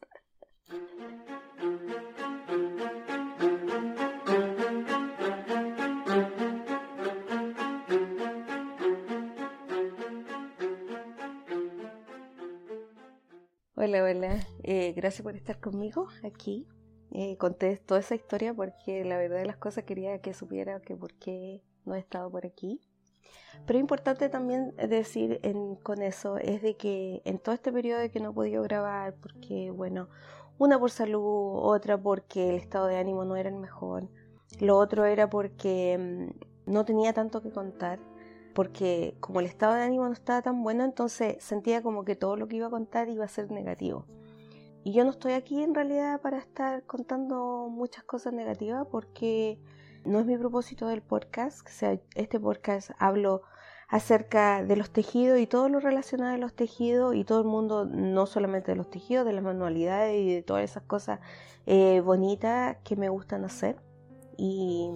Hola, 13.75 14.03
hola. 14.03 14.47
Eh, 14.63 14.93
gracias 14.95 15.21
por 15.21 15.35
estar 15.35 15.59
conmigo 15.59 16.07
aquí. 16.23 16.67
Eh, 17.11 17.37
conté 17.37 17.77
toda 17.77 17.99
esa 17.99 18.15
historia 18.15 18.55
porque 18.55 19.05
la 19.05 19.17
verdad 19.17 19.37
de 19.37 19.45
las 19.45 19.57
cosas 19.57 19.83
quería 19.83 20.19
que 20.19 20.33
supiera 20.33 20.81
que 20.81 20.95
por 20.95 21.13
qué 21.13 21.61
no 21.85 21.93
he 21.93 21.99
estado 21.99 22.31
por 22.31 22.47
aquí. 22.47 22.81
Pero 23.65 23.79
importante 23.79 24.29
también 24.29 24.75
decir 24.75 25.41
con 25.81 26.01
eso 26.01 26.37
es 26.37 26.61
de 26.61 26.75
que 26.75 27.21
en 27.25 27.39
todo 27.39 27.55
este 27.55 27.71
periodo 27.71 27.99
de 27.99 28.11
que 28.11 28.19
no 28.19 28.29
he 28.29 28.33
podido 28.33 28.61
grabar, 28.63 29.15
porque 29.15 29.71
bueno, 29.71 30.09
una 30.57 30.79
por 30.79 30.91
salud, 30.91 31.59
otra 31.63 31.97
porque 31.97 32.51
el 32.51 32.55
estado 32.57 32.87
de 32.87 32.97
ánimo 32.97 33.25
no 33.25 33.35
era 33.35 33.49
el 33.49 33.55
mejor, 33.55 34.07
lo 34.59 34.77
otro 34.77 35.05
era 35.05 35.29
porque 35.29 35.97
mm, 36.67 36.71
no 36.71 36.85
tenía 36.85 37.13
tanto 37.13 37.41
que 37.41 37.51
contar, 37.51 37.99
porque 38.53 39.15
como 39.19 39.39
el 39.39 39.47
estado 39.47 39.73
de 39.73 39.83
ánimo 39.83 40.05
no 40.05 40.13
estaba 40.13 40.41
tan 40.41 40.63
bueno, 40.63 40.83
entonces 40.83 41.43
sentía 41.43 41.81
como 41.81 42.05
que 42.05 42.15
todo 42.15 42.35
lo 42.37 42.47
que 42.47 42.57
iba 42.57 42.67
a 42.67 42.71
contar 42.71 43.09
iba 43.09 43.25
a 43.25 43.29
ser 43.29 43.51
negativo. 43.51 44.05
Y 44.83 44.93
yo 44.93 45.03
no 45.03 45.09
estoy 45.09 45.33
aquí 45.33 45.63
en 45.63 45.73
realidad 45.73 46.21
para 46.21 46.37
estar 46.37 46.83
contando 46.83 47.67
muchas 47.71 48.03
cosas 48.03 48.33
negativas 48.33 48.85
porque 48.91 49.59
no 50.05 50.19
es 50.19 50.25
mi 50.25 50.37
propósito 50.37 50.87
del 50.87 51.01
podcast, 51.01 51.67
o 51.67 51.71
sea, 51.71 51.99
este 52.15 52.39
podcast 52.39 52.91
hablo 52.99 53.41
acerca 53.87 54.63
de 54.63 54.75
los 54.75 54.89
tejidos 54.89 55.39
y 55.39 55.47
todo 55.47 55.69
lo 55.69 55.79
relacionado 55.79 56.33
a 56.33 56.37
los 56.37 56.53
tejidos 56.53 57.15
y 57.15 57.23
todo 57.23 57.41
el 57.41 57.47
mundo, 57.47 57.85
no 57.85 58.25
solamente 58.25 58.71
de 58.71 58.77
los 58.77 58.89
tejidos, 58.89 59.25
de 59.25 59.33
las 59.33 59.43
manualidades 59.43 60.21
y 60.21 60.33
de 60.33 60.41
todas 60.41 60.63
esas 60.63 60.83
cosas 60.83 61.19
eh, 61.65 62.01
bonitas 62.01 62.77
que 62.83 62.95
me 62.95 63.09
gustan 63.09 63.45
hacer. 63.45 63.77
Y, 64.37 64.89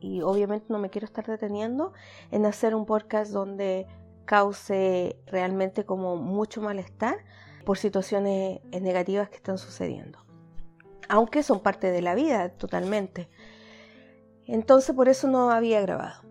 y 0.00 0.22
obviamente 0.22 0.66
no 0.68 0.78
me 0.78 0.90
quiero 0.90 1.04
estar 1.04 1.26
deteniendo 1.26 1.92
en 2.30 2.44
hacer 2.44 2.74
un 2.74 2.86
podcast 2.86 3.32
donde 3.32 3.86
cause 4.24 5.16
realmente 5.26 5.84
como 5.84 6.16
mucho 6.16 6.60
malestar 6.60 7.18
por 7.64 7.78
situaciones 7.78 8.60
negativas 8.64 9.30
que 9.30 9.36
están 9.36 9.58
sucediendo. 9.58 10.18
Aunque 11.08 11.42
son 11.42 11.60
parte 11.60 11.90
de 11.90 12.02
la 12.02 12.14
vida 12.14 12.50
totalmente. 12.50 13.28
Entonces 14.48 14.96
por 14.96 15.08
eso 15.08 15.28
no 15.28 15.50
había 15.50 15.80
grabado. 15.80 16.22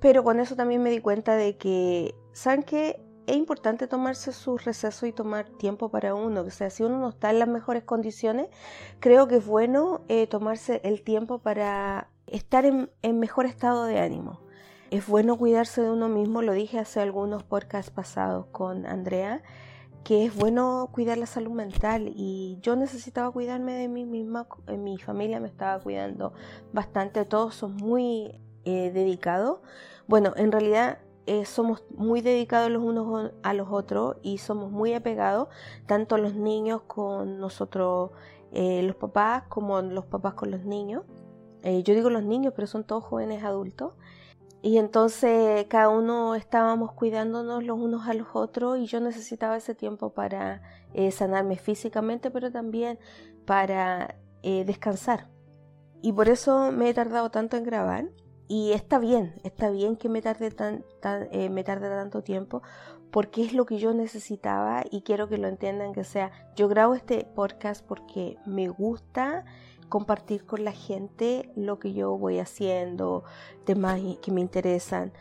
Pero 0.00 0.22
con 0.22 0.40
eso 0.40 0.54
también 0.54 0.82
me 0.82 0.90
di 0.90 1.00
cuenta 1.00 1.34
de 1.34 1.56
que, 1.56 2.14
¿saben 2.32 2.62
qué? 2.62 3.02
Es 3.26 3.36
importante 3.36 3.88
tomarse 3.88 4.32
su 4.32 4.56
receso 4.56 5.04
y 5.04 5.12
tomar 5.12 5.48
tiempo 5.50 5.90
para 5.90 6.14
uno. 6.14 6.42
O 6.42 6.50
sea, 6.50 6.70
si 6.70 6.84
uno 6.84 6.98
no 6.98 7.08
está 7.08 7.30
en 7.30 7.40
las 7.40 7.48
mejores 7.48 7.82
condiciones, 7.82 8.48
creo 9.00 9.26
que 9.26 9.36
es 9.36 9.46
bueno 9.46 10.02
eh, 10.06 10.28
tomarse 10.28 10.80
el 10.84 11.02
tiempo 11.02 11.40
para 11.40 12.08
estar 12.28 12.64
en, 12.64 12.90
en 13.02 13.18
mejor 13.18 13.46
estado 13.46 13.84
de 13.84 13.98
ánimo. 13.98 14.40
Es 14.92 15.08
bueno 15.08 15.36
cuidarse 15.36 15.82
de 15.82 15.90
uno 15.90 16.08
mismo, 16.08 16.42
lo 16.42 16.52
dije 16.52 16.78
hace 16.78 17.00
algunos 17.00 17.42
podcasts 17.42 17.90
pasados 17.90 18.46
con 18.52 18.86
Andrea, 18.86 19.42
que 20.06 20.24
es 20.24 20.36
bueno 20.36 20.88
cuidar 20.92 21.18
la 21.18 21.26
salud 21.26 21.50
mental 21.50 22.12
y 22.14 22.58
yo 22.62 22.76
necesitaba 22.76 23.28
cuidarme 23.32 23.72
de 23.72 23.88
mí 23.88 24.04
misma, 24.04 24.46
mi 24.78 24.98
familia 24.98 25.40
me 25.40 25.48
estaba 25.48 25.82
cuidando 25.82 26.32
bastante, 26.72 27.24
todos 27.24 27.56
son 27.56 27.74
muy 27.74 28.40
eh, 28.64 28.92
dedicados. 28.94 29.58
Bueno, 30.06 30.32
en 30.36 30.52
realidad 30.52 31.00
eh, 31.26 31.44
somos 31.44 31.82
muy 31.90 32.20
dedicados 32.20 32.70
los 32.70 32.84
unos 32.84 33.32
a 33.42 33.52
los 33.52 33.66
otros 33.72 34.18
y 34.22 34.38
somos 34.38 34.70
muy 34.70 34.94
apegados, 34.94 35.48
tanto 35.86 36.18
los 36.18 36.36
niños 36.36 36.82
con 36.82 37.40
nosotros, 37.40 38.12
eh, 38.52 38.84
los 38.84 38.94
papás, 38.94 39.42
como 39.48 39.82
los 39.82 40.04
papás 40.04 40.34
con 40.34 40.52
los 40.52 40.64
niños. 40.64 41.02
yo 41.64 41.94
digo 41.94 42.10
los 42.10 42.22
niños, 42.22 42.52
pero 42.54 42.68
son 42.68 42.84
todos 42.84 43.02
jóvenes 43.02 43.42
adultos. 43.42 43.94
Y 44.66 44.78
entonces 44.78 45.64
cada 45.68 45.90
uno 45.90 46.34
estábamos 46.34 46.90
cuidándonos 46.90 47.62
los 47.62 47.78
unos 47.78 48.08
a 48.08 48.14
los 48.14 48.26
otros 48.32 48.80
y 48.80 48.86
yo 48.86 48.98
necesitaba 48.98 49.56
ese 49.56 49.76
tiempo 49.76 50.10
para 50.10 50.60
eh, 50.92 51.12
sanarme 51.12 51.56
físicamente, 51.56 52.32
pero 52.32 52.50
también 52.50 52.98
para 53.44 54.16
eh, 54.42 54.64
descansar. 54.64 55.28
Y 56.02 56.12
por 56.12 56.28
eso 56.28 56.72
me 56.72 56.88
he 56.88 56.94
tardado 56.94 57.30
tanto 57.30 57.56
en 57.56 57.62
grabar. 57.62 58.06
Y 58.48 58.72
está 58.72 58.98
bien, 58.98 59.36
está 59.44 59.70
bien 59.70 59.94
que 59.94 60.08
me 60.08 60.20
tarde, 60.20 60.50
tan, 60.50 60.84
eh, 61.30 61.48
me 61.48 61.62
tarde 61.62 61.88
tanto 61.88 62.24
tiempo, 62.24 62.60
porque 63.12 63.44
es 63.44 63.52
lo 63.52 63.66
que 63.66 63.78
yo 63.78 63.94
necesitaba 63.94 64.82
y 64.90 65.02
quiero 65.02 65.28
que 65.28 65.38
lo 65.38 65.46
entiendan, 65.46 65.92
que 65.92 66.02
sea, 66.02 66.32
yo 66.56 66.66
grabo 66.66 66.96
este 66.96 67.24
podcast 67.36 67.86
porque 67.86 68.36
me 68.46 68.66
gusta 68.66 69.44
compartir 69.88 70.44
con 70.44 70.64
la 70.64 70.72
gente 70.72 71.50
lo 71.56 71.78
que 71.78 71.92
yo 71.92 72.16
voy 72.16 72.38
haciendo, 72.38 73.24
temas 73.64 74.00
que 74.22 74.32
me 74.32 74.40
interesan, 74.40 75.12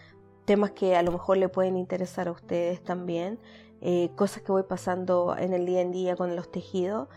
temas 0.45 0.71
que 0.71 0.95
a 0.95 1.03
lo 1.03 1.11
mejor 1.11 1.37
le 1.37 1.49
pueden 1.49 1.77
interesar 1.77 2.27
a 2.27 2.31
ustedes 2.31 2.83
también, 2.83 3.39
eh, 3.81 4.09
cosas 4.15 4.43
que 4.43 4.51
voy 4.51 4.63
pasando 4.63 5.35
en 5.37 5.53
el 5.53 5.65
día 5.65 5.81
en 5.81 5.91
día 5.91 6.15
con 6.15 6.35
los 6.35 6.51
tejidos. 6.51 7.07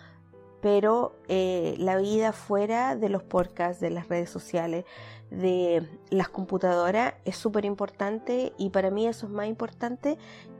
pero 0.60 1.14
eh, 1.28 1.76
la 1.78 1.96
vida 1.98 2.32
fuera 2.32 2.96
de 2.96 3.08
los 3.08 3.22
podcasts, 3.22 3.80
de 3.80 3.90
las 3.90 4.08
redes 4.08 4.28
sociales, 4.28 4.84
de 5.30 5.86
las 6.10 6.28
computadoras 6.28 7.14
es 7.24 7.36
súper 7.36 7.64
importante 7.64 8.52
y 8.58 8.70
para 8.70 8.90
mí 8.90 9.06
eso 9.06 9.26
es 9.26 9.32
más 9.32 9.46
importante 9.46 10.18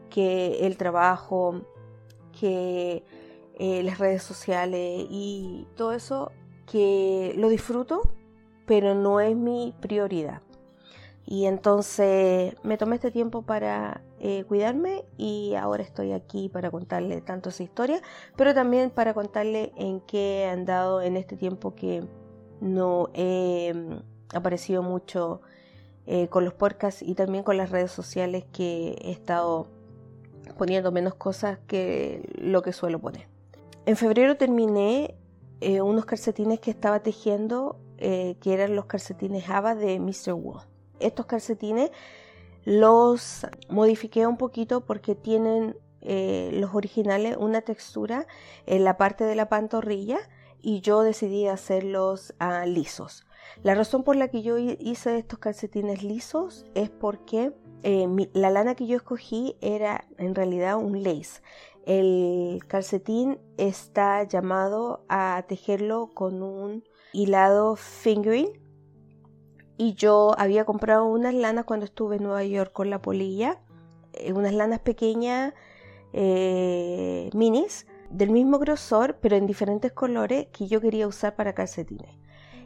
que 0.08 0.66
el 0.66 0.76
trabajo, 0.76 1.62
que 2.38 3.02
eh, 3.58 3.82
las 3.82 3.98
redes 3.98 4.22
sociales 4.22 5.06
y 5.10 5.66
todo 5.76 5.92
eso, 5.92 6.30
que 6.70 7.34
lo 7.36 7.48
disfruto, 7.48 8.02
pero 8.66 8.94
no 8.94 9.20
es 9.20 9.36
mi 9.36 9.74
prioridad. 9.80 10.42
Y 11.24 11.44
entonces 11.44 12.54
me 12.62 12.78
tomé 12.78 12.96
este 12.96 13.10
tiempo 13.10 13.42
para 13.42 14.00
eh, 14.18 14.44
cuidarme 14.44 15.04
y 15.18 15.54
ahora 15.56 15.82
estoy 15.82 16.12
aquí 16.12 16.48
para 16.48 16.70
contarle 16.70 17.20
tanto 17.20 17.50
esa 17.50 17.62
historia, 17.62 18.00
pero 18.36 18.54
también 18.54 18.90
para 18.90 19.12
contarle 19.12 19.72
en 19.76 20.00
qué 20.00 20.40
he 20.40 20.46
andado 20.46 21.02
en 21.02 21.16
este 21.18 21.36
tiempo 21.36 21.74
que 21.74 22.02
no 22.60 23.10
he 23.12 23.74
mm, 23.74 24.36
aparecido 24.36 24.82
mucho 24.82 25.42
eh, 26.06 26.28
con 26.28 26.46
los 26.46 26.54
podcasts 26.54 27.02
y 27.02 27.14
también 27.14 27.44
con 27.44 27.58
las 27.58 27.70
redes 27.70 27.90
sociales 27.90 28.46
que 28.50 28.96
he 29.02 29.10
estado 29.10 29.66
poniendo 30.56 30.92
menos 30.92 31.14
cosas 31.14 31.58
que 31.66 32.26
lo 32.40 32.62
que 32.62 32.72
suelo 32.72 32.98
poner. 33.00 33.28
En 33.84 33.96
febrero 33.96 34.38
terminé 34.38 35.14
eh, 35.60 35.80
unos 35.80 36.04
calcetines 36.04 36.60
que 36.60 36.70
estaba 36.70 37.00
tejiendo, 37.00 37.80
que 37.98 38.36
eran 38.44 38.76
los 38.76 38.84
calcetines 38.84 39.44
Java 39.44 39.74
de 39.74 39.98
Mr. 39.98 40.32
Wu 40.32 40.60
estos 41.00 41.26
calcetines 41.26 41.90
los 42.64 43.46
modifiqué 43.68 44.26
un 44.26 44.36
poquito 44.36 44.84
porque 44.84 45.14
tienen 45.14 45.76
eh, 46.00 46.50
los 46.52 46.74
originales 46.74 47.36
una 47.38 47.62
textura 47.62 48.26
en 48.66 48.84
la 48.84 48.96
parte 48.96 49.24
de 49.24 49.34
la 49.34 49.48
pantorrilla 49.48 50.18
y 50.60 50.80
yo 50.80 51.02
decidí 51.02 51.46
hacerlos 51.46 52.34
ah, 52.38 52.66
lisos. 52.66 53.26
La 53.62 53.74
razón 53.74 54.04
por 54.04 54.16
la 54.16 54.28
que 54.28 54.42
yo 54.42 54.58
hice 54.58 55.18
estos 55.18 55.38
calcetines 55.38 56.02
lisos 56.02 56.66
es 56.74 56.90
porque 56.90 57.52
eh, 57.82 58.06
la 58.34 58.50
lana 58.50 58.74
que 58.74 58.86
yo 58.86 58.96
escogí 58.96 59.56
era 59.60 60.04
en 60.18 60.34
realidad 60.34 60.76
un 60.76 61.02
lace. 61.02 61.40
El 61.88 62.60
calcetín 62.68 63.38
está 63.56 64.22
llamado 64.24 65.06
a 65.08 65.42
tejerlo 65.48 66.10
con 66.12 66.42
un 66.42 66.84
hilado 67.14 67.76
fingering 67.76 68.50
y 69.78 69.94
yo 69.94 70.34
había 70.36 70.66
comprado 70.66 71.06
unas 71.06 71.32
lanas 71.32 71.64
cuando 71.64 71.86
estuve 71.86 72.16
en 72.16 72.24
Nueva 72.24 72.44
York 72.44 72.74
con 72.74 72.90
la 72.90 73.00
polilla, 73.00 73.62
eh, 74.12 74.34
unas 74.34 74.52
lanas 74.52 74.80
pequeñas, 74.80 75.54
eh, 76.12 77.30
minis, 77.32 77.86
del 78.10 78.32
mismo 78.32 78.58
grosor, 78.58 79.16
pero 79.22 79.36
en 79.36 79.46
diferentes 79.46 79.90
colores 79.90 80.48
que 80.52 80.66
yo 80.66 80.82
quería 80.82 81.08
usar 81.08 81.36
para 81.36 81.54
calcetines. 81.54 82.14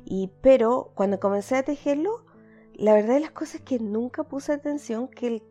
Y, 0.04 0.32
pero 0.40 0.90
cuando 0.96 1.20
comencé 1.20 1.54
a 1.54 1.62
tejerlo, 1.62 2.24
la 2.74 2.92
verdad 2.92 3.14
de 3.14 3.20
las 3.20 3.30
cosas 3.30 3.56
es 3.56 3.60
que 3.60 3.78
nunca 3.78 4.24
puse 4.24 4.52
atención 4.52 5.06
que 5.06 5.42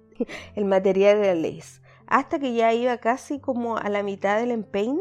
el, 0.56 0.66
material 0.66 1.20
era 1.20 1.36
lace. 1.36 1.81
Hasta 2.12 2.40
que 2.40 2.54
ya 2.54 2.74
iba 2.74 2.98
casi 2.98 3.40
como 3.40 3.78
a 3.78 3.88
la 3.88 4.04
mitad 4.04 4.38
del 4.38 4.52
empeine 4.52 5.00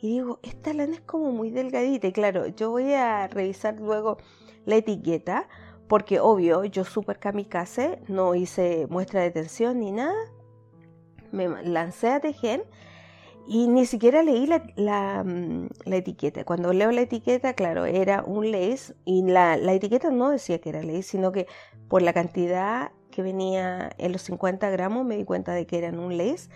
y 0.00 0.08
digo, 0.08 0.40
esta 0.42 0.74
lana 0.74 0.94
es 0.94 1.00
como 1.00 1.30
muy 1.30 1.50
delgadita. 1.50 2.08
Y 2.08 2.12
claro, 2.12 2.48
yo 2.48 2.72
voy 2.72 2.94
a 2.94 3.28
revisar 3.28 3.76
luego 3.78 4.16
la 4.64 4.74
etiqueta 4.74 5.48
porque 5.86 6.18
obvio, 6.18 6.64
yo 6.64 6.82
súper 6.82 7.20
kamikaze, 7.20 8.00
no 8.08 8.34
hice 8.34 8.88
muestra 8.90 9.22
de 9.22 9.30
tensión 9.30 9.78
ni 9.78 9.92
nada, 9.92 10.18
me 11.30 11.46
lancé 11.62 12.08
a 12.08 12.18
tejer 12.18 12.66
y 13.46 13.68
ni 13.68 13.86
siquiera 13.86 14.24
leí 14.24 14.48
la, 14.74 15.22
mm, 15.24 15.68
etiqueta. 15.86 16.44
Cuando 16.44 16.72
leo 16.72 16.90
la 16.90 17.02
etiqueta, 17.02 17.54
claro, 17.54 17.84
era 17.84 18.24
un 18.24 18.50
lace 18.50 18.96
y 19.04 19.22
la, 19.22 19.56
la, 19.56 19.74
etiqueta 19.74 20.10
no 20.10 20.30
decía 20.30 20.60
que 20.60 20.70
era 20.70 20.82
lace, 20.82 21.04
sino 21.04 21.30
que 21.30 21.46
por 21.88 22.02
la 22.02 22.12
cantidad 22.12 22.90
que 23.18 23.22
venía 23.24 23.90
en 23.98 24.12
los 24.12 24.22
50 24.22 24.70
gramos 24.70 25.04
me 25.04 25.16
di 25.16 25.24
cuenta 25.24 25.52
de 25.52 25.66
que 25.66 25.76
eran 25.76 25.98
un 25.98 26.16
lace 26.16 26.48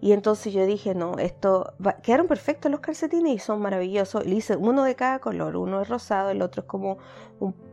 y 0.00 0.10
entonces 0.10 0.52
yo 0.52 0.66
dije, 0.66 0.96
no, 0.96 1.16
esto, 1.18 1.74
quedaron 2.02 2.26
perfectos 2.26 2.72
los 2.72 2.80
calcetines 2.80 3.34
y 3.36 3.38
son 3.38 3.60
maravillosos. 3.60 4.26
Le 4.26 4.34
hice 4.34 4.56
uno 4.56 4.82
de 4.82 4.96
cada 4.96 5.20
color, 5.20 5.56
uno 5.56 5.80
es 5.80 5.88
rosado, 5.88 6.30
el 6.30 6.42
otro 6.42 6.62
es 6.62 6.66
como 6.66 6.98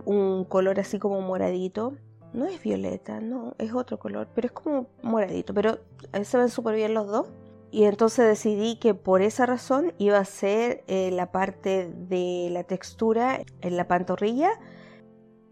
un, 0.05 0.45
color 0.45 0.79
así 0.79 0.99
como 0.99 1.21
moradito. 1.21 1.93
No 2.33 2.45
es 2.45 2.61
violeta, 2.61 3.19
no, 3.19 3.55
es 3.57 3.73
otro 3.73 3.97
color, 3.97 4.27
pero 4.35 4.45
es 4.45 4.51
como 4.51 4.85
moradito. 5.01 5.55
Pero 5.55 5.79
se 6.23 6.37
ven 6.37 6.49
súper 6.49 6.75
bien 6.75 6.93
los 6.93 7.07
dos. 7.07 7.27
Y 7.71 7.85
entonces 7.85 8.27
decidí 8.27 8.75
que 8.77 8.93
por 8.93 9.23
esa 9.23 9.47
razón 9.47 9.91
iba 9.97 10.19
a 10.19 10.25
ser 10.25 10.83
eh, 10.85 11.09
la 11.11 11.31
parte 11.31 11.91
de 11.91 12.49
la 12.51 12.63
textura 12.63 13.41
en 13.61 13.75
la 13.75 13.87
pantorrilla 13.87 14.51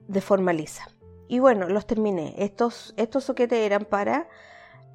de 0.08 0.22
forma 0.22 0.54
lisa. 0.54 0.93
Y 1.34 1.40
bueno, 1.40 1.68
los 1.68 1.88
terminé. 1.88 2.36
Estos, 2.38 2.94
estos 2.96 3.24
soquetes 3.24 3.58
eran 3.58 3.86
para 3.86 4.28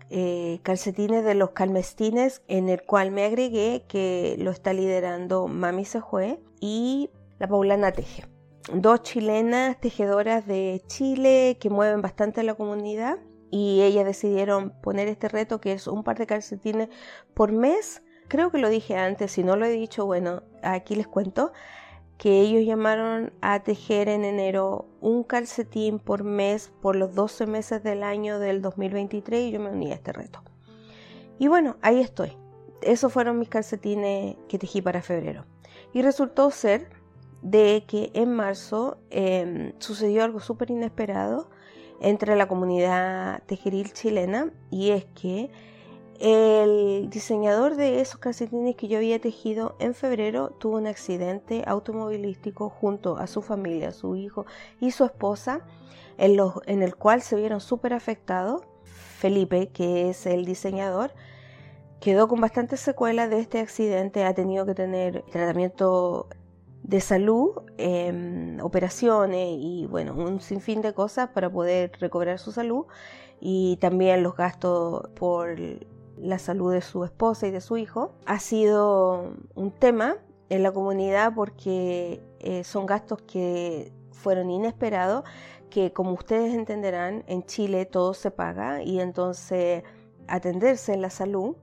eh, 0.09 0.61
calcetines 0.63 1.25
de 1.25 1.35
los 1.35 1.51
calmestines 1.51 2.43
en 2.47 2.69
el 2.69 2.85
cual 2.85 3.11
me 3.11 3.25
agregué 3.25 3.83
que 3.89 4.37
lo 4.39 4.53
está 4.53 4.73
liderando 4.73 5.49
Mami 5.49 5.85
Sejue 5.85 6.39
y 6.61 7.11
la 7.41 7.49
Paulana 7.49 7.91
Teje. 7.91 8.25
Dos 8.73 9.03
chilenas 9.03 9.81
tejedoras 9.81 10.47
de 10.47 10.81
Chile 10.87 11.57
que 11.59 11.71
mueven 11.71 12.03
bastante 12.03 12.45
la 12.45 12.55
comunidad 12.55 13.19
y 13.51 13.83
ellas 13.83 14.05
decidieron 14.05 14.71
poner 14.81 15.09
este 15.09 15.29
reto 15.29 15.61
que 15.61 15.73
es 15.73 15.89
un 15.89 16.05
par 16.05 16.19
de 16.19 16.29
calcetines 16.29 16.89
por 17.35 17.51
mes. 17.51 18.05
Creo 18.29 18.53
que 18.53 18.59
lo 18.59 18.69
dije 18.69 18.97
antes, 18.97 19.33
si 19.33 19.43
no 19.43 19.57
lo 19.57 19.67
he 19.67 19.71
dicho, 19.71 20.07
bueno, 20.07 20.45
aquí 20.63 20.95
les 20.95 21.09
cuento 21.09 21.51
que 22.19 22.41
ellos 22.41 22.67
llamaron 22.67 23.33
a 23.41 23.63
tejer 23.63 24.09
en 24.09 24.25
enero 24.25 24.87
un 25.01 25.23
calcetín 25.23 26.01
por 26.01 26.25
mes 26.25 26.73
por 26.83 26.97
los 26.97 27.15
12 27.15 27.47
meses 27.47 27.83
del 27.85 28.03
año 28.03 28.41
del 28.41 28.61
2023 28.61 29.49
y 29.49 29.51
yo 29.53 29.61
me 29.61 29.71
uní 29.71 29.93
a 29.93 29.95
este 29.95 30.13
reto. 30.13 30.43
Y 31.39 31.47
bueno, 31.47 31.77
ahí 31.81 32.01
estoy. 32.01 32.37
Esos 32.83 33.13
fueron 33.13 33.39
mis 33.39 33.49
calcetines 33.49 34.37
que 34.49 34.59
tejí 34.59 34.83
para 34.83 35.01
febrero. 35.01 35.45
Y 35.93 36.03
resultó 36.03 36.51
ser 36.51 36.91
de 37.43 37.85
que 37.87 38.11
en 38.15 38.33
marzo 38.33 38.99
em, 39.11 39.73
sucedió 39.79 40.25
algo 40.25 40.41
súper 40.41 40.71
inesperado 40.71 41.49
entre 42.01 42.35
la 42.35 42.49
comunidad 42.49 43.43
tejeril 43.47 43.93
chilena 43.93 44.53
y 44.71 44.91
es 44.91 45.05
que 45.05 45.51
el 46.21 47.09
diseñador 47.11 47.77
de 47.77 48.01
esos 48.01 48.19
calcetines 48.19 48.75
que 48.77 48.89
yo 48.89 48.99
había 48.99 49.21
tejido 49.21 49.77
en 49.79 49.95
febrero 49.95 50.51
tuvo 50.51 50.77
un 50.77 50.87
accidente 50.87 51.63
automovilístico 51.67 52.69
junto 52.71 53.17
a 53.19 53.27
su 53.27 53.41
familia, 53.41 53.93
su 53.93 54.17
hijo 54.17 54.45
y 54.81 54.91
su 54.91 55.05
esposa, 55.05 55.61
en, 56.17 56.37
en 56.67 56.83
el 56.83 56.97
cual 56.97 57.23
se 57.23 57.37
vieron 57.37 57.61
súper 57.61 57.93
afectados. 57.95 58.63
Felipe, 58.85 59.69
que 59.69 60.11
es 60.11 60.27
el 60.27 60.45
diseñador, 60.45 61.13
quedó 62.01 62.29
con 62.29 62.41
bastantes 62.41 62.81
secuelas 62.81 63.31
de 63.31 63.41
este 63.41 63.61
accidente, 63.61 64.25
ha 64.25 64.35
tenido 64.35 64.67
que 64.67 64.75
tener 64.75 65.23
tratamiento 65.31 66.29
de 66.83 67.01
salud, 67.01 67.51
em, 67.77 68.59
operaciones 68.61 69.57
y 69.59 69.87
bueno, 69.87 70.15
un 70.15 70.41
sinfín 70.41 70.81
de 70.81 70.95
cosas 70.95 71.29
para 71.31 71.51
poder 71.51 71.93
recobrar 72.01 72.39
su 72.39 72.53
salud 72.53 72.87
y 73.41 73.77
también 73.77 74.23
los 74.23 74.35
gastos 74.37 75.09
por 75.11 75.59
la 76.21 76.39
salud 76.39 76.73
de 76.73 76.81
su 76.81 77.05
esposa 77.05 77.47
y 77.47 77.51
de 77.51 77.61
su 77.61 77.77
hijo, 77.77 78.13
ha 78.27 78.39
sido 78.39 79.35
un 79.55 79.71
tema 79.71 80.17
en 80.49 80.63
la 80.63 80.73
comunidad 80.73 81.35
porque 81.35 82.23
eh, 82.41 82.65
son 82.65 82.87
gastos 82.87 83.23
que 83.23 83.93
fueron 84.13 84.51
inesperados, 84.51 85.25
que 85.71 85.93
como 85.93 86.13
ustedes 86.13 86.55
entenderán, 86.55 87.25
en 87.27 87.45
Chile 87.45 87.87
todo 87.87 88.15
se 88.15 88.31
paga 88.31 88.83
y 88.83 89.01
entonces 89.01 89.83
atenderse 90.27 90.95
en 90.95 91.03
la 91.03 91.11
salud 91.11 91.57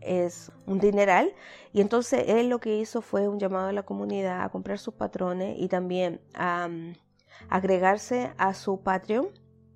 es 0.00 0.50
un 0.66 0.78
dineral. 0.78 1.34
Y 1.72 1.80
entonces 1.80 2.24
él 2.26 2.48
lo 2.48 2.58
que 2.58 2.78
hizo 2.78 3.02
fue 3.02 3.28
un 3.28 3.38
llamado 3.38 3.68
a 3.68 3.72
la 3.72 3.82
comunidad 3.82 4.42
a 4.42 4.48
comprar 4.48 4.78
sus 4.78 4.94
patrones 4.94 5.56
y 5.58 5.68
también 5.68 6.20
a 6.34 6.68
agregarse 7.48 8.32
a 8.38 8.54
su 8.54 8.80
Patreon, 8.80 9.28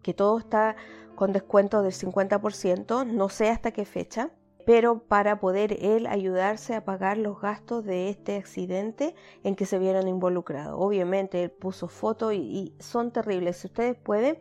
que 0.02 0.14
todo 0.14 0.38
está 0.38 0.76
con 1.14 1.33
descuento 1.33 1.83
del 1.83 1.92
50%, 1.92 3.07
no 3.07 3.29
sé 3.29 3.48
hasta 3.48 3.72
qué 3.72 3.85
fecha, 3.85 4.31
pero 4.64 5.00
para 5.00 5.40
poder 5.40 5.77
él 5.85 6.07
ayudarse 6.07 6.74
a 6.74 6.85
pagar 6.85 7.18
los 7.18 7.40
gastos 7.40 7.85
de 7.85 8.09
este 8.09 8.37
accidente 8.37 9.14
en 9.42 9.57
que 9.57 9.66
se 9.66 9.79
vieron 9.79 10.09
involucrados. 10.09 10.77
Obviamente 10.79 11.44
él 11.44 11.50
puso 11.50 11.88
fotos 11.88 12.33
y, 12.35 12.74
son 12.79 13.12
terribles. 13.12 13.59
Si 13.59 13.66
ustedes 13.66 13.96
pueden, 13.96 14.38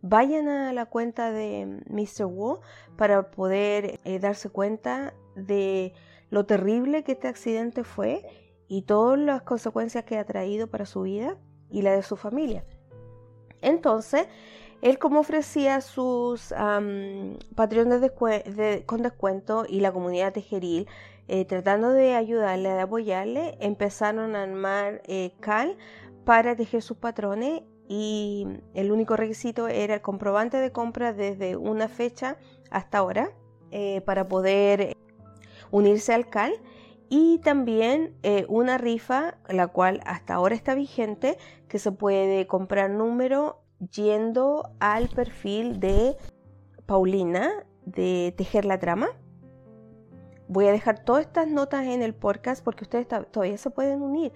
vayan 0.00 0.48
a 0.48 0.72
la 0.72 0.86
cuenta 0.86 1.32
de 1.32 1.80
Mr. 1.88 2.26
Wu 2.26 2.60
para 2.96 3.30
poder 3.30 3.98
eh, 4.04 4.18
darse 4.20 4.48
cuenta 4.48 5.14
de 5.34 5.92
lo 6.30 6.46
terrible 6.46 7.02
que 7.02 7.12
este 7.12 7.28
accidente 7.28 7.84
fue 7.84 8.22
y 8.68 8.82
todas 8.82 9.18
las 9.18 9.42
consecuencias 9.42 10.04
que 10.04 10.18
ha 10.18 10.24
traído 10.24 10.68
para 10.68 10.86
su 10.86 11.02
vida 11.02 11.36
y 11.70 11.82
la 11.82 11.92
de 11.92 12.02
su 12.02 12.16
familia. 12.16 12.64
Entonces, 13.60 14.26
él 14.82 14.98
como 14.98 15.20
ofrecía 15.20 15.80
sus 15.80 16.54
patrones 17.54 18.12
con 18.86 19.02
descuento 19.02 19.64
y 19.68 19.80
la 19.80 19.92
comunidad 19.92 20.32
tejeril 20.32 20.86
eh, 21.26 21.46
tratando 21.46 21.90
de 21.90 22.14
ayudarle, 22.14 22.68
de 22.68 22.80
apoyarle, 22.80 23.56
empezaron 23.60 24.36
a 24.36 24.42
armar 24.42 25.00
eh, 25.06 25.32
cal 25.40 25.78
para 26.26 26.54
tejer 26.54 26.82
sus 26.82 26.98
patrones 26.98 27.62
y 27.88 28.46
el 28.74 28.92
único 28.92 29.16
requisito 29.16 29.68
era 29.68 29.94
el 29.94 30.00
comprobante 30.02 30.58
de 30.58 30.70
compra 30.70 31.14
desde 31.14 31.56
una 31.56 31.88
fecha 31.88 32.36
hasta 32.70 32.98
ahora 32.98 33.30
eh, 33.70 34.02
para 34.02 34.28
poder 34.28 34.96
unirse 35.70 36.12
al 36.12 36.28
CAL 36.28 36.52
y 37.08 37.38
también 37.38 38.16
una 38.48 38.76
rifa, 38.76 39.36
la 39.48 39.68
cual 39.68 40.00
hasta 40.04 40.34
ahora 40.34 40.54
está 40.54 40.74
vigente, 40.74 41.38
que 41.68 41.78
se 41.78 41.92
puede 41.92 42.46
comprar 42.46 42.90
número 42.90 43.63
yendo 43.92 44.70
al 44.80 45.08
perfil 45.08 45.80
de 45.80 46.16
Paulina 46.86 47.50
de 47.84 48.34
Tejer 48.36 48.64
la 48.64 48.78
Trama 48.78 49.08
Voy 50.46 50.66
a 50.66 50.72
dejar 50.72 50.98
todas 50.98 51.22
estas 51.22 51.48
notas 51.48 51.86
en 51.86 52.02
el 52.02 52.14
podcast 52.14 52.62
porque 52.62 52.84
ustedes 52.84 53.08
todavía 53.30 53.56
se 53.56 53.70
pueden 53.70 54.02
unir. 54.02 54.32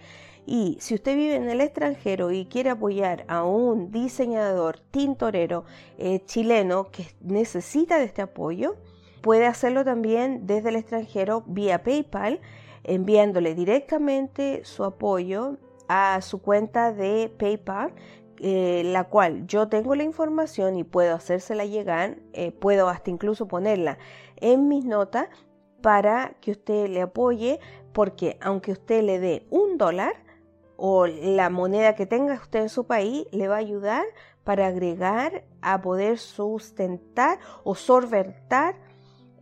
Y 0.47 0.79
si 0.81 0.95
usted 0.95 1.15
vive 1.15 1.37
en 1.37 1.51
el 1.51 1.61
extranjero 1.61 2.31
y 2.31 2.47
quiere 2.47 2.71
apoyar 2.71 3.25
a 3.29 3.45
un 3.45 3.91
diseñador 3.91 4.81
tintorero 4.81 5.65
eh, 5.99 6.25
chileno 6.25 6.91
que 6.91 7.07
necesita 7.21 7.99
de 7.99 8.05
este 8.07 8.23
apoyo, 8.23 8.77
puede 9.21 9.45
hacerlo 9.47 9.85
también 9.85 10.47
desde 10.47 10.71
el 10.71 10.77
extranjero 10.77 11.45
vía 11.47 11.83
PayPal, 11.83 12.41
enviándole 12.85 13.55
directamente 13.55 14.65
su 14.65 14.85
apoyo 14.85 15.59
a 15.89 16.23
su 16.23 16.41
cuenta 16.41 16.93
de 16.93 17.31
PayPal, 17.39 17.93
eh, 18.41 18.83
la 18.85 19.05
cual 19.05 19.47
yo 19.47 19.69
tengo 19.69 19.95
la 19.95 20.05
información 20.05 20.77
y 20.77 20.85
puedo 20.85 21.15
hacérsela 21.15 21.65
llegar, 21.65 22.19
eh, 22.33 22.53
puedo 22.53 22.89
hasta 22.89 23.11
incluso 23.11 23.49
ponerla 23.49 23.99
en 24.37 24.69
mis 24.69 24.85
notas 24.85 25.29
para 25.83 26.35
que 26.41 26.53
usted 26.53 26.89
le 26.89 27.03
apoye, 27.03 27.61
porque 27.93 28.39
aunque 28.41 28.73
usted 28.73 29.03
le 29.03 29.19
dé 29.19 29.47
un 29.51 29.79
dólar 29.79 30.15
o 30.77 31.07
la 31.07 31.51
moneda 31.51 31.95
que 31.95 32.07
tenga 32.07 32.35
usted 32.35 32.61
en 32.61 32.69
su 32.69 32.87
país, 32.87 33.27
le 33.33 33.49
va 33.49 33.57
a 33.57 33.59
ayudar 33.59 34.05
para 34.45 34.69
agregar 34.69 35.45
a 35.61 35.83
poder 35.83 36.19
sustentar 36.19 37.39
o 37.65 37.75
solventar 37.75 38.77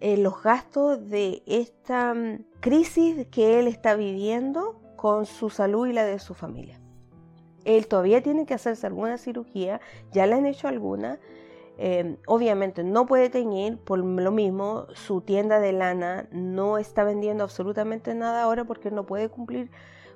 eh, 0.01 0.17
los 0.17 0.43
gastos 0.43 1.09
de 1.09 1.43
esta 1.47 2.15
mm, 2.15 2.45
crisis 2.61 3.27
que 3.31 3.59
él 3.59 3.67
está 3.67 3.95
viviendo 3.95 4.81
con 4.97 5.27
su 5.27 5.51
salud 5.51 5.87
y 5.87 5.93
la 5.93 6.05
de 6.05 6.19
su 6.19 6.35
familia. 6.35 6.81
Él 7.67 7.87
todavía 7.87 8.23
tiene 8.23 8.47
que 8.47 8.55
hacerse 8.55 8.87
alguna 8.87 9.19
cirugía, 9.19 9.81
ya 10.13 10.27
le 10.27 10.35
han 10.35 10.47
hecho 10.47 10.69
alguna, 10.69 11.19
Em, 11.79 12.17
obviamente 12.27 12.83
no 12.85 13.05
puede 13.07 13.29
teñir, 13.29 13.77
por 13.79 13.99
lo 13.99 14.31
mismo 14.31 14.87
su 14.95 15.21
tienda 15.21 15.61
de 15.61 15.73
lana 15.73 16.27
no 16.33 16.79
está 16.79 17.05
vendiendo 17.05 17.45
absolutamente 17.45 18.15
nada 18.15 18.43
ahora 18.43 18.65
porque 18.65 18.91
no 18.91 19.05
puede 19.05 19.29
cumplir 19.29 19.71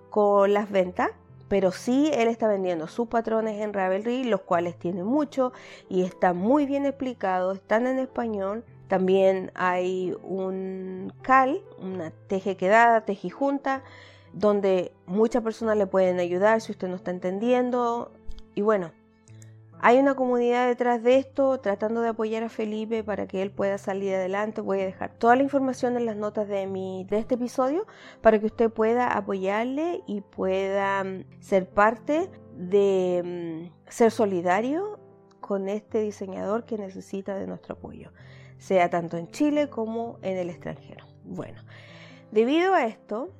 con 0.08 0.54
las 0.54 0.70
ventas, 0.70 1.10
pero 1.48 1.70
sí 1.70 2.10
él 2.14 2.28
está 2.28 2.48
vendiendo 2.48 2.86
sus 2.88 3.08
patrones 3.08 3.60
en 3.60 3.74
Ravelry, 3.74 4.24
los 4.24 4.40
cuales 4.40 4.78
tiene 4.78 5.04
mucho 5.04 5.52
y 5.88 6.02
está 6.02 6.32
muy 6.32 6.64
bien 6.64 6.86
explicado, 6.86 7.52
están 7.52 7.86
en 7.86 7.98
español. 7.98 8.64
También 8.88 9.52
hay 9.54 10.16
un 10.22 11.12
cal, 11.22 11.60
una 11.80 12.10
teje 12.28 12.56
quedada, 12.56 13.04
junta, 13.30 13.82
donde 14.32 14.92
muchas 15.06 15.42
personas 15.42 15.76
le 15.76 15.86
pueden 15.86 16.18
ayudar 16.18 16.60
si 16.60 16.72
usted 16.72 16.88
no 16.88 16.96
está 16.96 17.10
entendiendo. 17.10 18.12
Y 18.54 18.62
bueno, 18.62 18.92
hay 19.82 19.98
una 19.98 20.14
comunidad 20.14 20.66
detrás 20.68 21.02
de 21.02 21.16
esto 21.16 21.58
tratando 21.58 22.02
de 22.02 22.08
apoyar 22.08 22.42
a 22.42 22.50
Felipe 22.50 23.02
para 23.02 23.26
que 23.26 23.40
él 23.40 23.50
pueda 23.50 23.78
salir 23.78 24.14
adelante. 24.14 24.60
Voy 24.60 24.80
a 24.80 24.84
dejar 24.84 25.14
toda 25.14 25.36
la 25.36 25.42
información 25.42 25.96
en 25.96 26.04
las 26.04 26.16
notas 26.16 26.48
de, 26.48 26.66
mi, 26.66 27.06
de 27.08 27.18
este 27.18 27.36
episodio 27.36 27.86
para 28.20 28.38
que 28.38 28.46
usted 28.46 28.70
pueda 28.70 29.08
apoyarle 29.16 30.02
y 30.06 30.20
pueda 30.20 31.02
mm, 31.02 31.24
ser 31.40 31.66
parte 31.66 32.30
de 32.54 33.70
mm, 33.72 33.90
ser 33.90 34.10
solidario 34.10 35.00
con 35.40 35.70
este 35.70 36.00
diseñador 36.00 36.66
que 36.66 36.76
necesita 36.76 37.34
de 37.34 37.46
nuestro 37.46 37.74
apoyo, 37.74 38.12
sea 38.58 38.90
tanto 38.90 39.16
en 39.16 39.28
Chile 39.28 39.70
como 39.70 40.18
en 40.20 40.36
el 40.36 40.50
extranjero. 40.50 41.06
Bueno, 41.24 41.62
debido 42.30 42.74
a 42.74 42.84
esto, 42.84 43.30